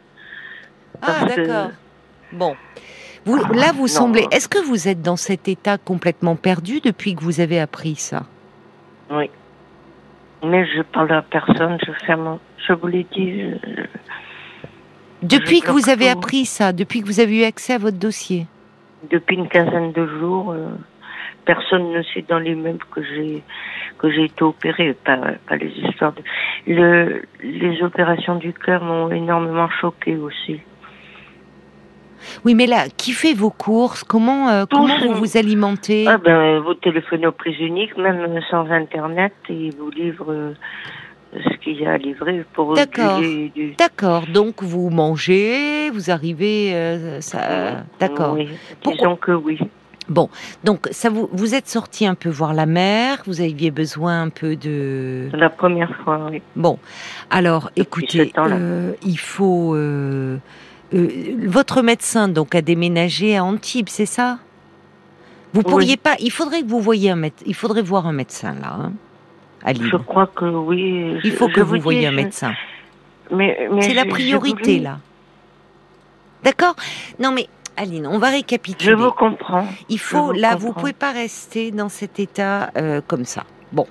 Ah 1.02 1.24
que- 1.26 1.37
d'accord. 1.46 1.70
Bon. 2.33 2.57
Vous, 3.26 3.38
Ah, 3.44 3.52
là, 3.54 3.72
vous 3.72 3.83
non. 3.83 3.87
semblez. 3.88 4.26
Est-ce 4.30 4.48
que 4.48 4.59
vous 4.64 4.87
êtes 4.88 5.02
dans 5.02 5.16
cet 5.16 5.48
état 5.48 5.78
complètement 5.78 6.37
perdu 6.37 6.80
depuis 6.80 7.14
que 7.14 7.22
vous 7.22 7.40
avez 7.40 7.59
appris 7.59 7.96
ça? 7.96 8.24
Oui. 9.11 9.30
Mais 10.44 10.66
je 10.66 10.83
parle 10.83 11.12
à 11.12 11.22
personne, 11.22 11.78
je 11.87 11.92
ferme. 12.07 12.38
Je 12.66 12.72
vous 12.72 12.87
l'ai 12.87 13.07
dit. 13.12 13.40
je- 13.40 13.83
Depuis 15.22 15.61
que 15.61 15.70
vous 15.70 15.88
avez 15.88 16.07
tout. 16.12 16.18
appris 16.18 16.44
ça, 16.44 16.72
depuis 16.72 17.00
que 17.00 17.07
vous 17.07 17.20
avez 17.20 17.40
eu 17.40 17.44
accès 17.44 17.74
à 17.74 17.78
votre 17.78 17.98
dossier. 17.98 18.46
depuis 19.11 19.37
une 19.37 19.48
quinzaine 19.48 19.92
de 19.92 20.07
jours, 20.18 20.52
euh, 20.52 20.68
personne 21.44 21.92
ne 21.92 22.02
sait 22.02 22.24
dans 22.26 22.38
l'immeuble 22.38 22.83
que 22.90 23.02
j'ai 23.02 23.42
que 23.98 24.11
j'ai 24.11 24.24
été 24.24 24.42
opérée, 24.42 24.94
pas, 25.04 25.18
pas 25.46 25.57
les 25.57 25.68
histoires 25.68 26.12
de... 26.14 26.22
Le, 26.66 27.22
les 27.42 27.83
opérations 27.83 28.37
du 28.37 28.52
cœur 28.54 28.83
m'ont 28.83 29.11
énormément 29.11 29.68
choquée 29.80 30.16
aussi. 30.16 30.61
Oui, 32.44 32.54
mais 32.54 32.66
là, 32.66 32.84
qui 32.96 33.12
fait 33.12 33.34
vos 33.34 33.50
courses? 33.50 34.04
Comment 34.04 34.48
euh, 34.48 34.64
comment 34.70 34.98
vous 34.98 35.14
vous 35.14 35.37
alimentez? 35.37 36.06
Ah 36.08 36.18
ben, 36.18 36.60
vous 36.60 36.74
téléphonez 36.74 37.26
aux 37.26 37.32
prises 37.32 37.60
uniques, 37.60 37.96
même 37.96 38.40
sans 38.50 38.66
Internet, 38.70 39.32
et 39.48 39.54
ils 39.54 39.76
vous 39.76 39.90
livrent 39.90 40.32
euh, 40.32 40.54
ce 41.34 41.56
qu'il 41.58 41.80
y 41.80 41.87
a 41.87 41.92
à 41.92 41.98
livrer 41.98 42.44
pour 42.52 42.74
D'accord. 42.74 43.20
du. 43.20 43.74
D'accord. 43.78 44.24
Donc 44.32 44.62
vous 44.62 44.90
mangez, 44.90 45.90
vous 45.90 46.10
arrivez, 46.10 46.74
euh, 46.74 47.20
ça. 47.20 47.42
euh, 47.50 47.80
D'accord. 48.00 48.34
Oui, 48.34 48.48
disons 48.84 49.16
que 49.16 49.32
oui. 49.32 49.58
Donc 50.64 50.87
ça 50.90 51.08
vous 51.08 51.30
vous 51.32 51.54
êtes 51.54 51.66
sorti 51.66 52.06
un 52.06 52.14
peu 52.14 52.28
voir 52.28 52.52
la 52.52 52.66
mer. 52.66 53.22
Vous 53.26 53.40
aviez 53.40 53.70
besoin 53.70 54.22
un 54.22 54.28
peu 54.28 54.54
de. 54.54 55.30
La 55.32 55.48
première 55.48 55.94
fois, 56.04 56.28
oui. 56.30 56.42
Bon, 56.56 56.78
alors 57.30 57.70
Depuis 57.76 58.04
écoutez, 58.04 58.32
euh, 58.37 58.92
il 59.02 59.18
faut. 59.18 59.74
euh, 59.74 60.37
votre 61.46 61.83
médecin 61.83 62.28
donc 62.28 62.54
a 62.54 62.62
déménagé 62.62 63.37
à 63.37 63.44
Antibes, 63.44 63.88
c'est 63.88 64.07
ça? 64.07 64.38
Vous 65.52 65.61
Oui. 65.64 65.70
pourriez 65.70 65.96
pas. 65.96 66.16
Il 66.20 66.30
faudrait 66.30 66.62
que 66.62 66.66
vous 66.68 66.80
voyiez 66.80 67.11
un 67.11 67.16
médecin. 67.16 67.44
Il 67.46 67.54
faudrait 67.54 67.83
voir 67.83 68.07
un 68.07 68.12
médecin 68.12 68.54
là, 68.54 68.76
hein, 68.80 68.92
à 69.64 69.72
Lille. 69.72 69.88
Je 69.90 69.96
crois 69.96 70.26
que 70.26 70.44
oui. 70.44 71.18
Il 71.24 71.30
je- 71.33 71.37
faut 71.37 71.48
je 71.48 71.54
que 71.54 71.61
vous 71.61 71.76
dis, 71.76 71.83
voyiez 71.83 72.07
un 72.07 72.11
je- 72.11 72.16
médecin. 72.16 72.52
Mais, 73.30 73.68
mais 73.72 73.83
C'est 73.83 73.94
la 73.94 74.02
je- 74.02 74.09
je 74.09 74.11
priorité 74.11 74.78
là. 74.80 74.98
D'accord? 76.42 76.76
Non 77.18 77.30
mais 77.33 77.48
Aline, 77.76 78.07
on 78.07 78.18
va 78.18 78.28
Je 78.30 78.37
récapituler. 78.37 78.94
vous 78.94 79.11
comprends. 79.11 79.66
Il 79.88 79.98
faut, 79.98 80.26
vous 80.26 80.33
là, 80.33 80.54
vous 80.57 80.72
pouvez 80.72 80.92
pas 80.92 81.11
rester 81.11 81.70
dans 81.72 81.88
cet 81.88 82.20
état 82.20 82.70
euh, 82.76 83.00
comme 83.07 83.24
ça. 83.24 83.44
Bon, 83.72 83.87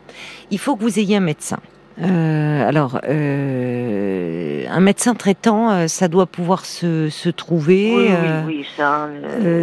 il 0.52 0.60
faut 0.60 0.76
que 0.78 0.82
vous 0.84 1.00
ayez 1.00 1.18
un 1.18 1.22
médecin. 1.22 1.58
Euh, 2.02 2.68
alors, 2.68 3.00
euh, 3.08 4.64
un 4.70 4.80
médecin 4.80 5.14
traitant, 5.14 5.70
euh, 5.72 5.88
ça 5.88 6.08
doit 6.08 6.26
pouvoir 6.26 6.66
se, 6.66 7.10
se 7.10 7.30
trouver. 7.30 7.94
Oui, 7.96 8.08
euh, 8.10 8.42
oui, 8.46 8.58
oui, 8.60 8.68
ça. 8.76 9.10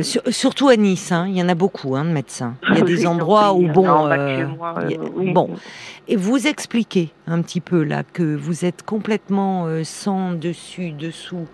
sur- 0.03 0.23
surtout 0.29 0.69
à 0.69 0.77
Nice, 0.77 1.11
hein, 1.13 1.27
il 1.29 1.37
y 1.37 1.43
en 1.43 1.49
a 1.49 1.55
beaucoup 1.55 1.97
hein, 1.97 2.05
de 2.05 2.11
médecins. 2.11 2.55
Il 2.71 2.79
y 2.79 2.81
a 2.81 2.85
des 2.85 3.07
endroits 3.07 3.53
où, 3.55 3.67
bon, 3.67 3.83
moi, 3.85 4.13
a- 4.15 4.87
oui. 5.17 5.33
bon, 5.33 5.51
et 6.09 6.17
vous 6.17 6.47
expliquez 6.47 7.11
un 7.27 7.43
petit 7.43 7.61
peu 7.61 7.83
là 7.83 8.03
que 8.05 8.23
vous 8.37 8.65
êtes 8.65 8.83
complètement 8.85 9.67
sans 9.83 10.33
dessus 10.33 10.91
dessous 10.93 11.47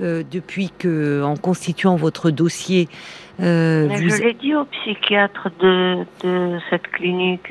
euh, 0.00 0.22
depuis 0.30 0.70
que, 0.76 1.22
en 1.22 1.36
constituant 1.36 1.96
votre 1.96 2.30
dossier, 2.30 2.88
euh, 3.40 3.86
vous 3.88 4.10
je 4.10 4.22
l'ai 4.22 4.34
dit 4.34 4.54
au 4.54 4.64
psychiatre 4.64 5.48
de, 5.60 6.04
de 6.24 6.58
cette 6.70 6.86
clinique. 6.88 7.48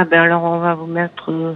Ah 0.00 0.04
ben 0.04 0.20
alors 0.20 0.44
on 0.44 0.60
va 0.60 0.74
vous 0.74 0.86
mettre. 0.86 1.32
euh, 1.32 1.54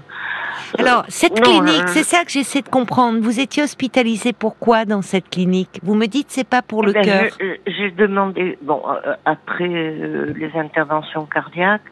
Alors, 0.77 1.05
cette 1.07 1.37
Non, 1.37 1.43
clinique, 1.61 1.83
euh, 1.85 1.87
c'est 1.87 2.03
ça 2.03 2.25
que 2.25 2.31
j'essaie 2.33 2.63
de 2.63 2.69
comprendre. 2.69 3.21
Vous 3.21 3.39
étiez 3.39 3.63
hospitalisé 3.63 4.33
pourquoi 4.33 4.85
dans 4.85 5.01
cette 5.01 5.31
clinique? 5.31 5.79
Vous 5.85 5.95
me 5.95 6.07
dites 6.07 6.27
c'est 6.31 6.49
pas 6.49 6.61
pour 6.61 6.83
le 6.83 6.93
ben, 6.93 7.05
cœur. 7.05 7.27
je- 7.41 7.71
J'ai 7.71 7.93
demandé, 7.93 8.59
bon, 8.63 8.83
euh, 9.07 9.15
après 9.25 9.69
euh, 9.71 10.33
les 10.37 10.51
interventions 10.59 11.25
cardiaques, 11.27 11.83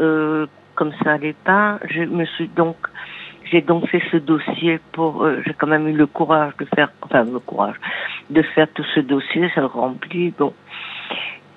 euh, 0.00 0.46
comme 0.74 0.92
ça 1.02 1.12
allait 1.12 1.36
pas, 1.46 1.78
je 1.88 2.02
me 2.02 2.26
suis 2.26 2.48
donc, 2.48 2.76
j'ai 3.50 3.62
donc 3.62 3.86
fait 3.88 4.02
ce 4.12 4.18
dossier 4.18 4.80
pour, 4.92 5.24
euh, 5.24 5.40
j'ai 5.46 5.54
quand 5.54 5.66
même 5.66 5.88
eu 5.88 5.94
le 5.94 6.06
courage 6.06 6.52
de 6.58 6.66
faire, 6.76 6.90
enfin 7.00 7.24
le 7.24 7.38
courage, 7.38 7.76
de 8.28 8.42
faire 8.42 8.68
tout 8.74 8.84
ce 8.94 9.00
dossier, 9.00 9.50
ça 9.54 9.62
le 9.62 9.66
remplit, 9.68 10.34
bon. 10.38 10.52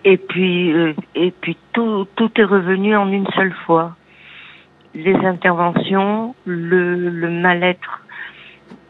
Et 0.05 0.15
puis, 0.17 0.71
euh, 0.71 0.93
et 1.13 1.31
puis 1.31 1.57
tout, 1.73 2.07
tout 2.15 2.31
est 2.37 2.43
revenu 2.45 2.95
en 2.95 3.09
une 3.11 3.27
seule 3.35 3.53
fois. 3.65 3.97
Les 4.93 5.15
interventions, 5.15 6.35
le, 6.45 7.09
le 7.09 7.29
mal-être 7.29 8.01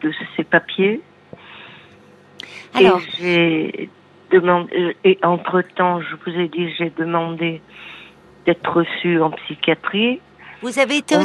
de 0.02 0.12
ces 0.36 0.44
papiers. 0.44 1.00
Alors, 2.74 3.00
et 3.00 3.02
j'ai 3.18 3.90
demandé, 4.30 4.96
et 5.04 5.18
entre 5.22 5.62
temps, 5.76 6.00
je 6.00 6.16
vous 6.24 6.38
ai 6.38 6.48
dit, 6.48 6.68
j'ai 6.76 6.90
demandé 6.90 7.62
d'être 8.46 8.70
reçue 8.70 9.20
en 9.20 9.30
psychiatrie. 9.30 10.20
vous 10.60 10.78
avez 10.78 10.98
été 10.98 11.16
on. 11.16 11.22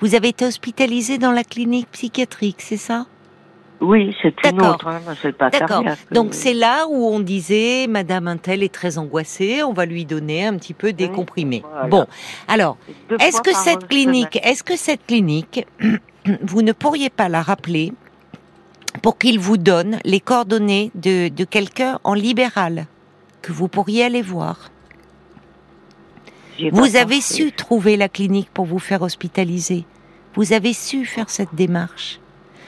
Vous 0.00 0.14
avez 0.14 0.28
été 0.28 0.44
hospitalisé 0.46 1.18
dans 1.18 1.32
la 1.32 1.44
clinique 1.44 1.88
psychiatrique, 1.90 2.60
c'est 2.60 2.76
ça? 2.76 3.06
Oui, 3.80 4.14
c'est 4.20 4.34
une 4.44 4.60
autre, 4.60 4.86
hein, 4.88 5.00
c'est 5.22 5.32
pas 5.36 5.48
D'accord. 5.48 5.82
Donc 6.12 6.34
c'est 6.34 6.52
là 6.52 6.86
où 6.88 7.06
on 7.06 7.18
disait, 7.20 7.86
Madame 7.88 8.28
Intel 8.28 8.62
est 8.62 8.72
très 8.72 8.98
angoissée, 8.98 9.62
on 9.62 9.72
va 9.72 9.86
lui 9.86 10.04
donner 10.04 10.44
un 10.44 10.56
petit 10.58 10.74
peu 10.74 10.92
des 10.92 11.06
Oui, 11.06 11.12
comprimés. 11.12 11.62
voilà. 11.70 11.88
Bon, 11.88 12.06
alors, 12.46 12.76
est-ce 13.20 13.40
que 13.40 13.54
cette 13.54 13.88
clinique, 13.88 14.38
est-ce 14.42 14.62
que 14.62 14.76
cette 14.76 15.06
clinique, 15.06 15.66
vous 16.42 16.60
ne 16.62 16.72
pourriez 16.72 17.08
pas 17.08 17.30
la 17.30 17.40
rappeler 17.40 17.92
pour 19.02 19.16
qu'il 19.16 19.38
vous 19.38 19.56
donne 19.56 19.98
les 20.04 20.20
coordonnées 20.20 20.90
de, 20.94 21.28
de 21.28 21.44
quelqu'un 21.44 21.98
en 22.04 22.12
libéral 22.12 22.86
que 23.40 23.52
vous 23.52 23.68
pourriez 23.68 24.04
aller 24.04 24.22
voir? 24.22 24.70
Vous 26.72 26.96
avez 26.96 27.16
pensé. 27.16 27.34
su 27.44 27.52
trouver 27.52 27.96
la 27.96 28.10
clinique 28.10 28.50
pour 28.52 28.66
vous 28.66 28.78
faire 28.78 29.00
hospitaliser. 29.00 29.86
Vous 30.34 30.52
avez 30.52 30.74
su 30.74 31.06
faire 31.06 31.30
cette 31.30 31.54
démarche. 31.54 32.20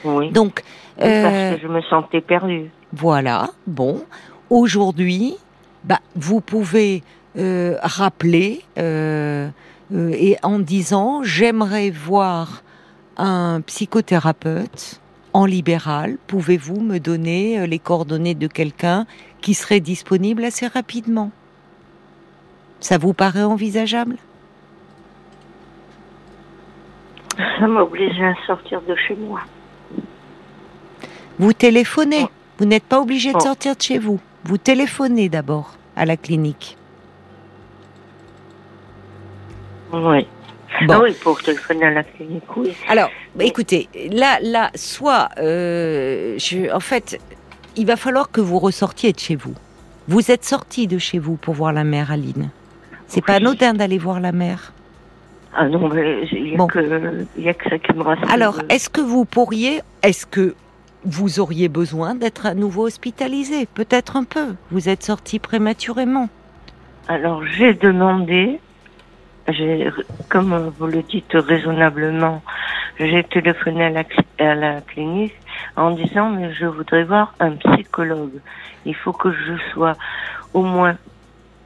Oui. 0.03 0.31
Donc, 0.31 0.63
euh, 1.01 1.23
parce 1.23 1.55
que 1.55 1.61
je 1.61 1.67
me 1.67 1.81
sentais 1.81 2.21
perdue. 2.21 2.69
Voilà, 2.91 3.49
bon. 3.67 4.03
Aujourd'hui, 4.49 5.35
bah, 5.83 5.99
vous 6.15 6.41
pouvez 6.41 7.03
euh, 7.37 7.77
rappeler 7.81 8.61
euh, 8.77 9.49
euh, 9.93 10.09
et 10.13 10.37
en 10.43 10.59
disant 10.59 11.23
j'aimerais 11.23 11.89
voir 11.89 12.61
un 13.17 13.61
psychothérapeute 13.61 14.99
en 15.33 15.45
libéral. 15.45 16.17
Pouvez-vous 16.27 16.79
me 16.79 16.99
donner 16.99 17.59
euh, 17.59 17.65
les 17.65 17.79
coordonnées 17.79 18.35
de 18.35 18.47
quelqu'un 18.47 19.05
qui 19.41 19.55
serait 19.55 19.79
disponible 19.79 20.43
assez 20.43 20.67
rapidement? 20.67 21.31
Ça 22.79 22.97
vous 22.97 23.13
paraît 23.13 23.43
envisageable? 23.43 24.17
Ça 27.37 27.67
m'a 27.67 27.81
obligée 27.81 28.25
à 28.25 28.35
sortir 28.45 28.81
de 28.81 28.95
chez 28.95 29.15
moi. 29.15 29.39
Vous 31.39 31.53
téléphonez. 31.53 32.21
Oh. 32.23 32.29
Vous 32.59 32.65
n'êtes 32.65 32.83
pas 32.83 32.99
obligé 33.01 33.31
de 33.31 33.37
Oh. 33.37 33.41
sortir 33.43 33.75
de 33.75 33.81
chez 33.81 33.97
vous. 33.97 34.19
Vous 34.43 34.57
téléphonez 34.57 35.29
d'abord 35.29 35.75
à 35.95 36.05
la 36.05 36.17
clinique. 36.17 36.77
Oui. 39.91 40.27
Bon. 40.87 40.93
Ah 40.95 41.01
oui, 41.03 41.13
pour 41.23 41.41
téléphoner 41.41 41.85
à 41.85 41.91
la 41.91 42.03
clinique, 42.03 42.43
oui. 42.57 42.73
Alors, 42.89 43.09
bah, 43.35 43.43
écoutez, 43.45 43.87
là, 44.11 44.39
là, 44.41 44.71
soit, 44.75 45.29
euh, 45.37 46.35
je, 46.39 46.73
en 46.73 46.79
fait, 46.79 47.19
il 47.77 47.85
va 47.85 47.95
falloir 47.95 48.31
que 48.31 48.41
vous 48.41 48.57
ressortiez 48.57 49.13
de 49.13 49.19
chez 49.19 49.35
vous. 49.35 49.53
Vous 50.07 50.31
êtes 50.31 50.43
sorti 50.43 50.87
de 50.87 50.97
chez 50.97 51.19
vous 51.19 51.35
pour 51.35 51.53
voir 51.53 51.73
la 51.73 51.83
mère, 51.83 52.11
Aline. 52.11 52.49
C'est 53.07 53.23
pas 53.23 53.35
anodin 53.35 53.73
d'aller 53.75 53.99
voir 53.99 54.19
la 54.19 54.31
mère. 54.31 54.73
Ah 55.55 55.67
non, 55.69 55.87
mais 55.89 56.27
il 56.31 56.43
n'y 56.43 56.53
a, 56.55 56.57
Bon. 56.57 56.65
que- 56.65 57.25
il 57.37 57.43
y 57.43 57.49
a 57.49 57.53
que 57.53 57.69
ça 57.69 57.77
qui 57.77 57.93
me 57.93 58.01
rassure. 58.01 58.29
Alors, 58.31 58.59
est-ce 58.69 58.89
que 58.89 59.01
vous 59.01 59.25
pourriez, 59.25 59.81
est-ce 60.01 60.25
que 60.25 60.55
vous 61.05 61.39
auriez 61.39 61.67
besoin 61.69 62.15
d'être 62.15 62.45
à 62.45 62.53
nouveau 62.53 62.85
hospitalisé 62.87 63.65
Peut-être 63.65 64.15
un 64.15 64.23
peu. 64.23 64.55
Vous 64.71 64.89
êtes 64.89 65.03
sorti 65.03 65.39
prématurément. 65.39 66.29
Alors, 67.07 67.45
j'ai 67.45 67.73
demandé, 67.73 68.59
j'ai, 69.49 69.89
comme 70.29 70.71
vous 70.79 70.87
le 70.87 71.01
dites 71.03 71.33
raisonnablement, 71.33 72.41
j'ai 72.99 73.23
téléphoné 73.23 73.85
à 73.85 73.89
la, 73.89 74.03
à 74.39 74.55
la 74.55 74.81
clinique 74.81 75.33
en 75.75 75.91
disant, 75.91 76.29
mais 76.29 76.53
je 76.53 76.65
voudrais 76.65 77.03
voir 77.03 77.33
un 77.39 77.51
psychologue. 77.51 78.39
Il 78.85 78.95
faut 78.95 79.13
que 79.13 79.31
je 79.31 79.53
sois 79.73 79.95
au 80.53 80.61
moins 80.61 80.95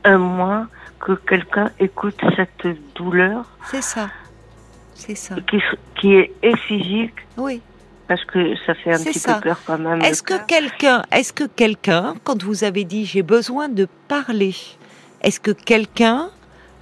un 0.04 0.18
mois, 0.18 0.68
que 1.00 1.12
quelqu'un 1.14 1.70
écoute 1.80 2.20
cette 2.36 2.66
douleur 2.96 3.46
C'est 3.66 3.84
ça. 3.84 4.10
C'est 4.96 5.16
ça. 5.16 5.36
qui, 5.48 5.62
qui 6.00 6.14
est 6.16 6.58
physique, 6.58 7.14
Oui. 7.38 7.62
Parce 8.08 8.24
que 8.26 8.56
ça 8.66 8.74
fait 8.74 8.94
un 8.94 9.04
petit 9.04 9.20
ça. 9.20 9.36
peu 9.36 9.50
peur 9.50 9.62
quand 9.66 9.78
même. 9.78 10.02
Est-ce 10.02 10.24
que 10.24 10.46
quelqu'un, 10.46 11.02
est-ce 11.12 11.34
que 11.34 11.44
quelqu'un, 11.44 12.16
quand 12.24 12.42
vous 12.44 12.64
avez 12.64 12.84
dit 12.84 13.06
j'ai 13.06 13.24
besoin 13.24 13.70
de 13.70 13.88
parler, 14.08 14.56
est-ce 15.22 15.40
que 15.40 15.52
quelqu'un, 15.52 16.30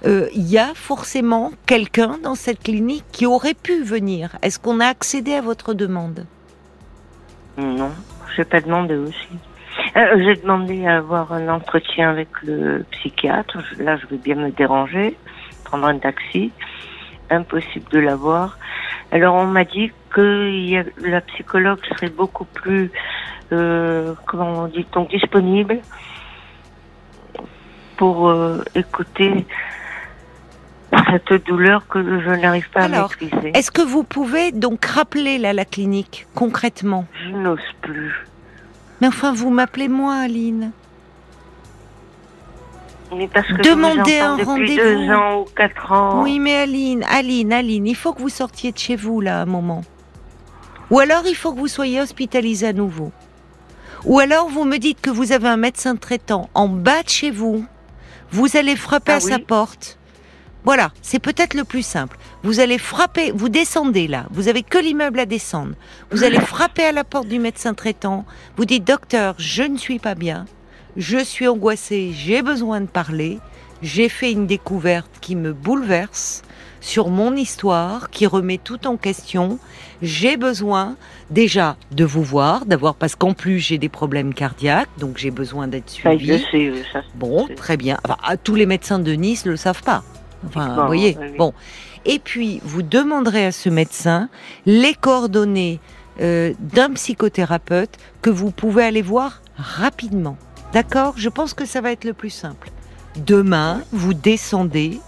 euh, 0.04 0.28
il 0.34 0.48
y 0.48 0.58
a 0.58 0.72
forcément 0.74 1.52
quelqu'un 1.66 2.18
dans 2.22 2.34
cette 2.34 2.62
clinique 2.62 3.04
qui 3.12 3.26
aurait 3.26 3.54
pu 3.54 3.82
venir? 3.82 4.36
Est-ce 4.42 4.58
qu'on 4.58 4.80
a 4.80 4.86
accédé 4.86 5.34
à 5.34 5.40
votre 5.40 5.74
demande? 5.74 6.26
Non, 7.58 7.90
j'ai 8.36 8.44
pas 8.44 8.60
demandé 8.60 8.94
aussi. 8.94 9.28
Euh, 9.96 10.22
j'ai 10.24 10.40
demandé 10.40 10.86
à 10.86 10.98
avoir 10.98 11.32
un 11.32 11.48
entretien 11.48 12.10
avec 12.10 12.28
le 12.42 12.84
psychiatre. 12.92 13.58
Là, 13.78 13.96
je 13.96 14.06
vais 14.06 14.18
bien 14.18 14.36
me 14.36 14.50
déranger, 14.50 15.16
prendre 15.64 15.86
un 15.86 15.98
taxi. 15.98 16.52
Impossible 17.30 17.90
de 17.90 17.98
l'avoir. 17.98 18.56
Alors, 19.10 19.34
on 19.34 19.46
m'a 19.46 19.64
dit 19.64 19.90
que 20.16 20.82
la 21.06 21.20
psychologue 21.20 21.78
serait 21.90 22.08
beaucoup 22.08 22.46
plus, 22.46 22.90
euh, 23.52 24.14
comment 24.26 24.66
dit-on, 24.66 25.04
disponible 25.04 25.80
pour 27.98 28.30
euh, 28.30 28.64
écouter 28.74 29.44
cette 31.10 31.44
douleur 31.46 31.86
que 31.86 32.02
je 32.02 32.30
n'arrive 32.30 32.70
pas 32.70 32.84
Alors, 32.84 33.10
à 33.12 33.24
maîtriser. 33.24 33.50
Est-ce 33.54 33.70
que 33.70 33.82
vous 33.82 34.04
pouvez 34.04 34.52
donc 34.52 34.82
rappeler 34.86 35.36
là 35.36 35.52
la 35.52 35.66
clinique 35.66 36.26
concrètement? 36.34 37.04
Je 37.22 37.32
n'ose 37.32 37.60
plus. 37.82 38.26
Mais 39.02 39.08
enfin, 39.08 39.34
vous 39.34 39.50
m'appelez 39.50 39.88
moi, 39.88 40.14
Aline. 40.14 40.70
Mais 43.14 43.28
parce 43.28 43.48
que 43.48 43.60
Demandez 43.60 44.18
un 44.18 44.36
rendez-vous. 44.36 44.76
deux 44.76 45.10
ans 45.10 45.40
ou 45.40 45.44
quatre 45.54 45.92
ans. 45.92 46.22
Oui, 46.22 46.38
mais 46.38 46.56
Aline, 46.56 47.04
Aline, 47.04 47.52
Aline, 47.52 47.86
il 47.86 47.94
faut 47.94 48.14
que 48.14 48.22
vous 48.22 48.30
sortiez 48.30 48.72
de 48.72 48.78
chez 48.78 48.96
vous 48.96 49.20
là 49.20 49.42
un 49.42 49.46
moment. 49.46 49.82
Ou 50.90 51.00
alors 51.00 51.26
il 51.26 51.34
faut 51.34 51.52
que 51.52 51.58
vous 51.58 51.68
soyez 51.68 52.00
hospitalisé 52.00 52.68
à 52.68 52.72
nouveau. 52.72 53.12
Ou 54.04 54.18
alors 54.20 54.48
vous 54.48 54.64
me 54.64 54.78
dites 54.78 55.00
que 55.00 55.10
vous 55.10 55.32
avez 55.32 55.48
un 55.48 55.56
médecin 55.56 55.96
traitant 55.96 56.48
en 56.54 56.68
bas 56.68 57.02
de 57.02 57.08
chez 57.08 57.30
vous. 57.30 57.64
Vous 58.30 58.56
allez 58.56 58.76
frapper 58.76 59.12
Ah 59.12 59.16
à 59.16 59.20
sa 59.20 59.38
porte. 59.38 59.98
Voilà, 60.64 60.90
c'est 61.00 61.20
peut-être 61.20 61.54
le 61.54 61.64
plus 61.64 61.84
simple. 61.84 62.18
Vous 62.42 62.58
allez 62.58 62.78
frapper, 62.78 63.30
vous 63.32 63.48
descendez 63.48 64.08
là, 64.08 64.26
vous 64.30 64.48
avez 64.48 64.64
que 64.64 64.78
l'immeuble 64.78 65.20
à 65.20 65.26
descendre. 65.26 65.74
Vous 66.10 66.24
allez 66.24 66.40
frapper 66.54 66.84
à 66.84 66.92
la 66.92 67.04
porte 67.04 67.28
du 67.28 67.38
médecin 67.38 67.72
traitant. 67.72 68.24
Vous 68.56 68.64
dites 68.64 68.84
docteur, 68.84 69.36
je 69.38 69.62
ne 69.62 69.78
suis 69.78 70.00
pas 70.00 70.16
bien, 70.16 70.44
je 70.96 71.18
suis 71.18 71.46
angoissée, 71.46 72.12
j'ai 72.14 72.42
besoin 72.42 72.80
de 72.80 72.86
parler. 72.86 73.38
J'ai 73.82 74.08
fait 74.08 74.32
une 74.32 74.46
découverte 74.46 75.10
qui 75.20 75.36
me 75.36 75.52
bouleverse 75.52 76.42
sur 76.86 77.08
mon 77.08 77.34
histoire, 77.34 78.10
qui 78.10 78.26
remet 78.26 78.58
tout 78.58 78.86
en 78.86 78.96
question. 78.96 79.58
J'ai 80.02 80.36
besoin 80.36 80.94
déjà 81.30 81.76
de 81.90 82.04
vous 82.04 82.22
voir, 82.22 82.64
d'avoir 82.64 82.94
parce 82.94 83.16
qu'en 83.16 83.32
plus 83.34 83.58
j'ai 83.58 83.76
des 83.76 83.88
problèmes 83.88 84.32
cardiaques, 84.32 84.88
donc 85.00 85.18
j'ai 85.18 85.32
besoin 85.32 85.66
d'être 85.66 85.90
Ça, 85.90 86.16
je 86.16 86.38
suivi. 86.38 86.44
sais, 86.78 86.82
ça. 86.92 87.00
Bon, 87.16 87.48
très 87.56 87.76
bien. 87.76 87.98
Enfin, 88.04 88.16
ah, 88.22 88.36
tous 88.36 88.54
les 88.54 88.66
médecins 88.66 89.00
de 89.00 89.12
Nice 89.12 89.46
le 89.46 89.56
savent 89.56 89.82
pas. 89.82 90.04
Enfin, 90.46 90.68
Bon, 90.76 90.80
vous 90.82 90.86
voyez. 90.86 91.16
oui. 91.20 91.26
Bon. 91.36 91.52
Et 92.04 92.20
puis, 92.20 92.60
vous 92.62 92.82
demanderez 92.82 93.46
à 93.46 93.50
ce 93.52 93.68
médecin 93.68 94.28
les 94.64 94.94
coordonnées 94.94 95.80
euh, 96.20 96.52
d'un 96.60 96.92
psychothérapeute 96.92 97.96
que 98.22 98.30
vous 98.30 98.52
pouvez 98.52 98.84
aller 98.84 99.02
voir 99.02 99.42
rapidement. 99.56 100.36
D'accord? 100.72 101.14
Je 101.16 101.28
pense 101.30 101.52
que 101.52 101.64
ça 101.66 101.80
va 101.80 101.90
être 101.90 102.04
le 102.04 102.12
plus 102.12 102.30
simple. 102.30 102.70
Demain, 103.16 103.82
vous 103.90 104.14
descendez 104.14 105.00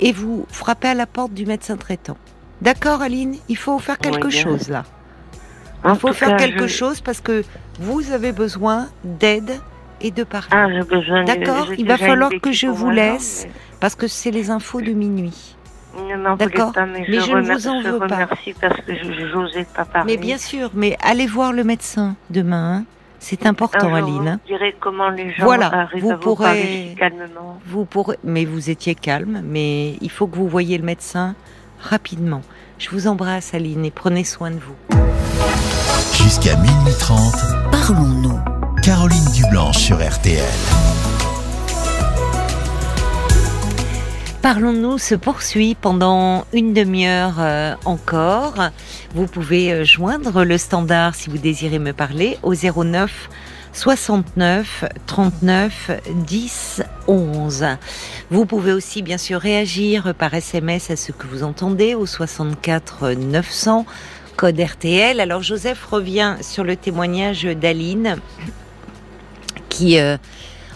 et 0.00 0.12
vous 0.12 0.46
frappez 0.50 0.88
à 0.88 0.94
la 0.94 1.06
porte 1.06 1.32
du 1.32 1.46
médecin 1.46 1.76
traitant. 1.76 2.16
D'accord, 2.60 3.02
Aline 3.02 3.36
Il 3.48 3.56
faut 3.56 3.78
faire 3.78 3.98
quelque 3.98 4.26
Oui, 4.26 4.32
chose 4.32 4.68
là. 4.68 4.84
En 5.84 5.94
Il 5.94 5.98
faut 5.98 6.12
faire 6.12 6.30
cas, 6.30 6.36
quelque 6.36 6.66
je- 6.68 6.74
chose 6.74 7.00
parce 7.00 7.20
que 7.20 7.42
vous 7.80 8.12
avez 8.12 8.30
besoin 8.32 8.88
d'aide 9.04 9.58
et 10.00 10.10
de 10.12 10.22
parler. 10.24 10.48
Ah, 10.52 10.68
j'ai 10.70 10.82
besoin 10.84 11.22
de- 11.22 11.26
D'accord, 11.26 11.68
il 11.76 11.86
va 11.86 11.96
falloir 11.98 12.30
que 12.40 12.52
je 12.52 12.66
vous 12.68 12.86
moi, 12.86 12.94
laisse. 12.94 13.46
Parce 13.80 13.96
que 13.96 14.06
c'est 14.06 14.30
les 14.30 14.50
infos 14.50 14.80
de 14.80 14.92
minuit. 14.92 15.56
D'accord, 16.38 16.72
mais, 16.88 17.04
je, 17.06 17.12
je 17.20 17.32
ne 17.36 17.52
vous 17.54 17.68
en 17.68 17.82
veux 17.82 17.98
pas. 17.98 18.06
remercie 18.06 18.54
parce 18.60 18.80
que 18.80 18.94
je 18.94 19.34
n'osais 19.36 19.66
pas 19.74 19.84
parler. 19.84 20.16
Mais 20.16 20.20
bien 20.22 20.38
sûr, 20.38 20.70
mais 20.74 20.96
allez 21.02 21.26
voir 21.26 21.52
le 21.52 21.64
médecin 21.64 22.14
demain. 22.30 22.76
hein. 22.78 22.84
C'est 23.24 23.46
important, 23.46 23.94
Aline. 23.94 24.26
hein. 24.26 24.40
Vous 24.42 24.48
direz 24.56 24.74
comment 24.80 25.08
les 25.10 25.32
gens 25.32 25.44
Voilà, 25.44 25.66
arrivent 25.72 26.02
vous 26.02 26.10
à 26.10 26.16
vous 26.16 26.20
pourrez- 26.20 26.44
parler 26.44 26.86
si 26.90 26.94
calmement. 26.96 27.60
Vous 27.66 27.84
pourrez, 27.84 28.18
mais 28.24 28.44
vous 28.44 28.68
étiez 28.68 28.96
calme, 28.96 29.42
mais 29.44 29.92
il 30.00 30.10
faut 30.10 30.26
que 30.26 30.34
vous 30.34 30.48
voyiez 30.48 30.76
le 30.76 30.82
médecin 30.84 31.36
rapidement. 31.80 32.42
Je 32.78 32.90
vous 32.90 33.06
embrasse, 33.06 33.54
Aline, 33.54 33.84
et 33.84 33.92
prenez 33.92 34.24
soin 34.24 34.50
de 34.50 34.56
vous. 34.58 34.74
Jusqu'à 36.14 36.56
minuit 36.56 36.94
30, 36.98 37.32
Parlons-nous. 37.70 38.40
Caroline 38.82 39.24
Dublanche 39.32 39.76
sur 39.78 39.98
RTL. 39.98 40.42
Parlons-nous 44.42 44.98
se 44.98 45.14
poursuit 45.14 45.76
pendant 45.76 46.46
une 46.52 46.72
demi-heure 46.72 47.36
euh, 47.38 47.74
encore. 47.84 48.70
Vous 49.14 49.28
pouvez 49.28 49.72
euh, 49.72 49.84
joindre 49.84 50.42
le 50.42 50.58
standard 50.58 51.14
si 51.14 51.30
vous 51.30 51.38
désirez 51.38 51.78
me 51.78 51.92
parler 51.92 52.38
au 52.42 52.52
09 52.52 53.30
69 53.72 54.84
39 55.06 55.92
10 56.26 56.82
11. 57.06 57.66
Vous 58.32 58.44
pouvez 58.44 58.72
aussi 58.72 59.02
bien 59.02 59.16
sûr 59.16 59.38
réagir 59.38 60.12
par 60.12 60.34
SMS 60.34 60.90
à 60.90 60.96
ce 60.96 61.12
que 61.12 61.28
vous 61.28 61.44
entendez 61.44 61.94
au 61.94 62.04
64 62.04 63.10
900 63.12 63.86
code 64.36 64.58
RTL. 64.58 65.20
Alors 65.20 65.44
Joseph 65.44 65.84
revient 65.84 66.34
sur 66.40 66.64
le 66.64 66.74
témoignage 66.74 67.44
d'Aline 67.44 68.16
qui 69.68 70.00
euh, 70.00 70.16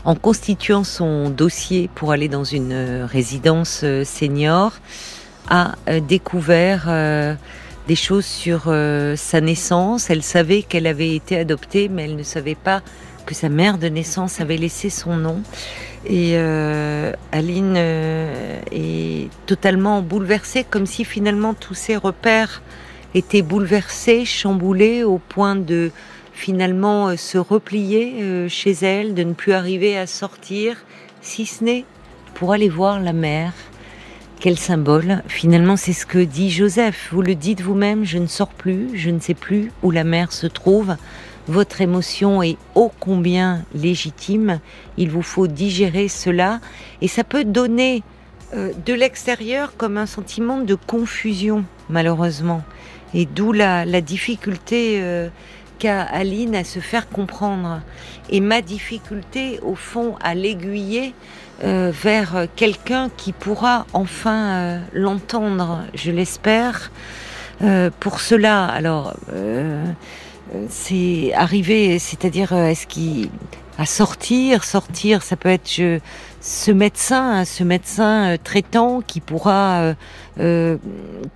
en 0.07 0.15
constituant 0.15 0.85
son 0.85 1.31
dossier 1.31 1.91
pour 1.93 2.13
aller 2.13 2.29
dans 2.29 2.45
une 2.45 2.73
euh, 2.73 3.07
résidence 3.07 3.81
euh, 3.83 4.05
senior, 4.05 4.73
a 5.49 5.75
euh, 5.89 6.01
découvert 6.01 6.89
des 7.89 7.95
choses 7.95 8.25
sur 8.25 8.65
sa 9.17 9.41
naissance. 9.41 10.11
Elle 10.11 10.25
savait 10.25 10.63
qu'elle 10.63 10.89
avait 10.89 11.15
été 11.15 11.39
adoptée, 11.39 11.89
mais 11.89 12.05
elle 12.05 12.17
ne 12.17 12.25
savait 12.25 12.57
pas 12.57 12.83
que 13.27 13.35
sa 13.35 13.49
mère 13.49 13.79
de 13.79 13.87
naissance 13.87 14.41
avait 14.41 14.57
laissé 14.57 14.91
son 14.91 15.17
nom. 15.17 15.41
Et 16.05 16.37
Aline 17.31 17.77
est 17.77 19.31
totalement 19.47 20.03
bouleversée, 20.03 20.67
comme 20.69 20.87
si 20.87 21.05
finalement 21.05 21.55
tous 21.55 21.75
ses 21.75 21.97
repères 21.97 22.61
étaient 23.15 23.43
bouleversés, 23.43 24.25
chamboulés 24.25 25.05
au 25.05 25.19
point 25.19 25.55
de 25.55 25.93
finalement 26.37 27.09
euh, 27.09 27.17
se 27.17 27.39
replier 27.39 28.19
euh, 28.21 28.49
chez 28.49 28.73
elle, 28.73 29.15
de 29.15 29.25
ne 29.25 29.33
plus 29.33 29.53
arriver 29.53 29.99
à 29.99 30.07
sortir, 30.07 30.77
si 31.23 31.47
ce 31.47 31.65
n'est 31.65 31.85
pour 32.35 32.53
aller 32.53 32.69
voir 32.69 33.01
la 33.01 33.15
mer. 33.15 33.53
Quel 34.39 34.59
symbole 34.59 35.23
Finalement, 35.29 35.77
c'est 35.77 35.95
ce 35.95 36.05
que 36.05 36.19
dit 36.19 36.51
Joseph. 36.51 37.09
Vous 37.11 37.23
le 37.23 37.35
dites 37.35 37.63
vous-même, 37.63 38.05
je 38.05 38.19
ne 38.19 38.27
sors 38.27 38.51
plus, 38.51 38.91
je 38.95 39.09
ne 39.09 39.19
sais 39.19 39.35
plus 39.35 39.73
où 39.83 39.91
la 39.91 40.05
mer 40.05 40.31
se 40.31 40.47
trouve. 40.47 40.97
Votre 41.49 41.81
émotion 41.81 42.43
est 42.43 42.59
ô 42.75 42.93
combien 43.01 43.65
légitime. 43.75 44.61
Il 44.99 45.11
vous 45.11 45.23
faut 45.23 45.47
digérer 45.47 46.09
cela. 46.09 46.61
Et 47.01 47.09
ça 47.09 47.25
peut 47.25 47.45
donner 47.45 48.03
euh, 48.55 48.73
de 48.85 48.93
l'extérieur 48.93 49.73
comme 49.79 49.97
un 49.97 50.07
sentiment 50.07 50.61
de 50.61 50.75
confusion, 50.75 51.65
malheureusement. 51.89 52.63
Et 53.15 53.25
d'où 53.25 53.53
la, 53.53 53.87
difficulté 54.03 55.01
qu'a 55.79 56.03
Aline 56.03 56.55
à 56.55 56.65
se 56.65 56.81
faire 56.81 57.09
comprendre. 57.09 57.81
Et 58.31 58.41
ma 58.41 58.63
difficulté, 58.63 59.61
au 59.63 59.75
fond, 59.75 60.17
à 60.23 60.35
l'aiguiller 60.35 61.15
euh, 61.65 61.91
vers 61.93 62.47
quelqu'un 62.55 63.09
qui 63.17 63.33
pourra 63.33 63.87
enfin 63.95 64.47
euh, 64.47 64.79
l'entendre, 64.93 65.85
je 65.95 66.11
l'espère. 66.11 66.91
Euh, 67.63 67.91
pour 68.01 68.21
cela, 68.21 68.67
alors, 68.67 69.15
c'est 70.69 71.33
arriver, 71.35 71.99
c'est-à-dire, 71.99 72.53
est-ce 72.53 72.87
qu'il 72.87 73.31
à 73.79 73.87
sortir, 73.87 74.65
sortir, 74.65 75.23
ça 75.23 75.37
peut 75.37 75.49
être 75.49 75.71
je, 75.71 75.99
ce 76.47 76.71
médecin, 76.71 77.45
ce 77.45 77.65
médecin 77.65 78.35
euh, 78.35 78.37
traitant 78.43 79.01
qui 79.01 79.21
pourra 79.21 79.81
euh, 79.81 79.95
euh, 80.39 80.77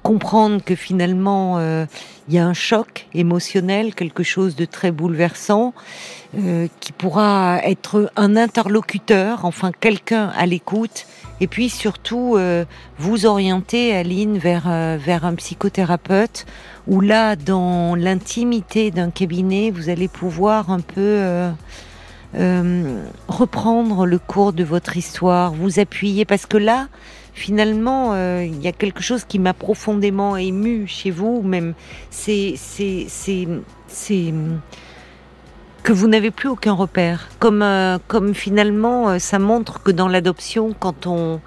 comprendre 0.05 0.62
que 0.62 0.76
finalement 0.76 1.59
il 2.29 2.35
y 2.35 2.38
a 2.38 2.46
un 2.46 2.55
choc 2.55 3.09
émotionnel, 3.12 3.94
quelque 3.94 4.22
chose 4.22 4.55
de 4.55 4.64
très 4.64 4.92
bouleversant, 4.92 5.74
qui 6.79 6.92
pourra 6.92 7.59
être 7.64 8.12
un 8.14 8.37
interlocuteur, 8.37 9.44
enfin 9.44 9.72
quelqu'un 9.72 10.31
à 10.37 10.46
l'écoute, 10.46 11.07
et 11.40 11.48
puis 11.48 11.68
surtout 11.68 12.38
vous 12.98 13.26
orienter, 13.26 13.96
Aline, 13.96 14.38
vers 14.38 14.68
vers 14.98 15.24
un 15.24 15.35
psychothérapeute, 15.35 16.46
où 16.87 17.00
là, 17.00 17.35
dans 17.35 17.96
l'intimité 17.96 18.90
d'un 18.92 19.11
cabinet, 19.11 19.72
vous 19.72 19.88
allez 19.88 20.09
pouvoir 20.09 20.70
un 20.70 20.81
peu 20.81 21.50
euh, 22.36 23.02
reprendre 23.26 24.06
le 24.06 24.18
cours 24.18 24.52
de 24.52 24.62
votre 24.62 24.96
histoire, 24.96 25.52
vous 25.52 25.80
appuyer, 25.80 26.24
parce 26.24 26.46
que 26.46 26.56
là, 26.56 26.86
finalement, 27.34 28.10
euh, 28.12 28.44
il 28.46 28.62
y 28.62 28.68
a 28.68 28.72
quelque 28.72 29.02
chose 29.02 29.24
qui 29.24 29.40
m'a 29.40 29.52
profondément 29.52 30.36
ému 30.36 30.86
chez 30.86 31.10
vous, 31.10 31.42
même 31.42 31.74
c'est 32.10 32.54
c'est 32.56 33.06
c'est 33.08 34.34
que 35.82 35.92
vous 35.92 36.06
n'avez 36.06 36.30
plus 36.30 36.48
aucun 36.48 36.72
repère, 36.72 37.28
comme 37.40 37.62
euh, 37.62 37.98
comme 38.06 38.34
finalement 38.34 39.18
ça 39.18 39.40
montre 39.40 39.82
que 39.82 39.90
dans 39.90 40.08
l'adoption, 40.08 40.72
quand 40.78 41.08
on 41.08 41.40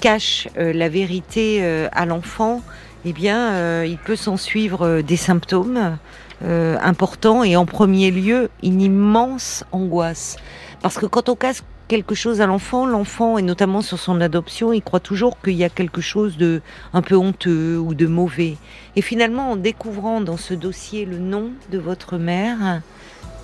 cache 0.00 0.48
la 0.56 0.88
vérité 0.88 1.62
à 1.92 2.06
l'enfant, 2.06 2.60
eh 3.04 3.12
bien, 3.12 3.84
il 3.84 3.98
peut 3.98 4.16
s'en 4.16 4.36
suivre 4.36 5.00
des 5.00 5.16
symptômes 5.16 5.96
euh, 6.44 6.76
important 6.80 7.44
et 7.44 7.56
en 7.56 7.66
premier 7.66 8.10
lieu 8.10 8.50
une 8.62 8.80
immense 8.80 9.64
angoisse. 9.72 10.36
Parce 10.82 10.98
que 10.98 11.06
quand 11.06 11.28
on 11.28 11.36
casse 11.36 11.62
quelque 11.88 12.14
chose 12.14 12.40
à 12.40 12.46
l'enfant, 12.46 12.86
l'enfant, 12.86 13.38
et 13.38 13.42
notamment 13.42 13.82
sur 13.82 13.98
son 13.98 14.20
adoption, 14.20 14.72
il 14.72 14.82
croit 14.82 14.98
toujours 14.98 15.40
qu'il 15.40 15.54
y 15.54 15.64
a 15.64 15.68
quelque 15.68 16.00
chose 16.00 16.36
de 16.36 16.62
un 16.94 17.02
peu 17.02 17.16
honteux 17.16 17.78
ou 17.78 17.94
de 17.94 18.06
mauvais. 18.06 18.56
Et 18.96 19.02
finalement, 19.02 19.50
en 19.52 19.56
découvrant 19.56 20.20
dans 20.20 20.38
ce 20.38 20.54
dossier 20.54 21.04
le 21.04 21.18
nom 21.18 21.50
de 21.70 21.78
votre 21.78 22.16
mère, 22.16 22.80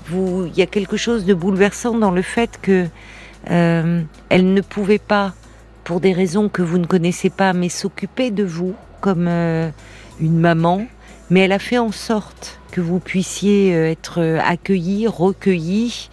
vous, 0.07 0.47
il 0.47 0.57
y 0.57 0.63
a 0.63 0.67
quelque 0.67 0.97
chose 0.97 1.25
de 1.27 1.35
bouleversant 1.35 1.99
dans 1.99 2.11
le 2.11 2.23
fait 2.23 2.59
que 2.63 2.87
euh, 3.51 4.03
elle 4.31 4.55
ne 4.55 4.61
pouvait 4.61 4.99
pas, 4.99 5.35
pour 5.85 6.01
des 6.01 6.13
raisons 6.13 6.49
que 6.49 6.63
vous 6.63 6.79
ne 6.79 6.87
connaissez 6.87 7.31
pas, 7.31 7.53
mais 7.53 7.69
s'occuper 7.69 8.31
de 8.31 8.45
vous 8.45 8.75
comme 9.01 9.27
euh, 9.29 9.71
une 10.21 10.39
maman, 10.39 10.87
mais 11.31 11.41
elle 11.41 11.53
a 11.53 11.59
fait 11.59 11.79
en 11.79 11.93
sorte 11.93 12.61
que 12.71 12.81
vous 12.81 13.01
puissiez 13.01 13.75
euh, 13.75 13.91
être 13.91 14.21
euh, 14.21 14.41
accueilli, 14.43 15.07
recueilli, 15.07 16.09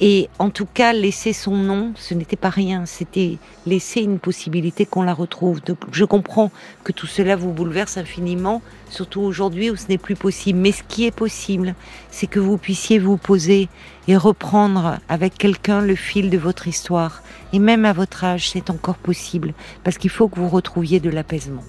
et 0.00 0.28
en 0.38 0.50
tout 0.50 0.66
cas 0.66 0.92
laisser 0.92 1.32
son 1.32 1.56
nom, 1.56 1.92
ce 1.96 2.14
n'était 2.14 2.36
pas 2.36 2.50
rien, 2.50 2.86
c'était 2.86 3.38
laisser 3.66 4.00
une 4.00 4.20
possibilité 4.20 4.86
qu'on 4.86 5.02
la 5.02 5.12
retrouve. 5.12 5.60
Je 5.90 6.04
comprends 6.04 6.52
que 6.84 6.92
tout 6.92 7.08
cela 7.08 7.34
vous 7.34 7.52
bouleverse 7.52 7.96
infiniment, 7.96 8.62
surtout 8.90 9.22
aujourd'hui 9.22 9.70
où 9.70 9.76
ce 9.76 9.88
n'est 9.88 9.98
plus 9.98 10.14
possible. 10.14 10.60
Mais 10.60 10.70
ce 10.70 10.84
qui 10.84 11.06
est 11.06 11.10
possible, 11.10 11.74
c'est 12.12 12.28
que 12.28 12.38
vous 12.38 12.58
puissiez 12.58 13.00
vous 13.00 13.16
poser 13.16 13.68
et 14.06 14.16
reprendre 14.16 15.00
avec 15.08 15.36
quelqu'un 15.36 15.80
le 15.80 15.96
fil 15.96 16.30
de 16.30 16.38
votre 16.38 16.68
histoire. 16.68 17.22
Et 17.52 17.58
même 17.58 17.84
à 17.84 17.92
votre 17.92 18.22
âge, 18.22 18.50
c'est 18.50 18.70
encore 18.70 18.98
possible, 18.98 19.52
parce 19.82 19.98
qu'il 19.98 20.10
faut 20.10 20.28
que 20.28 20.38
vous 20.38 20.48
retrouviez 20.48 21.00
de 21.00 21.10
l'apaisement. 21.10 21.64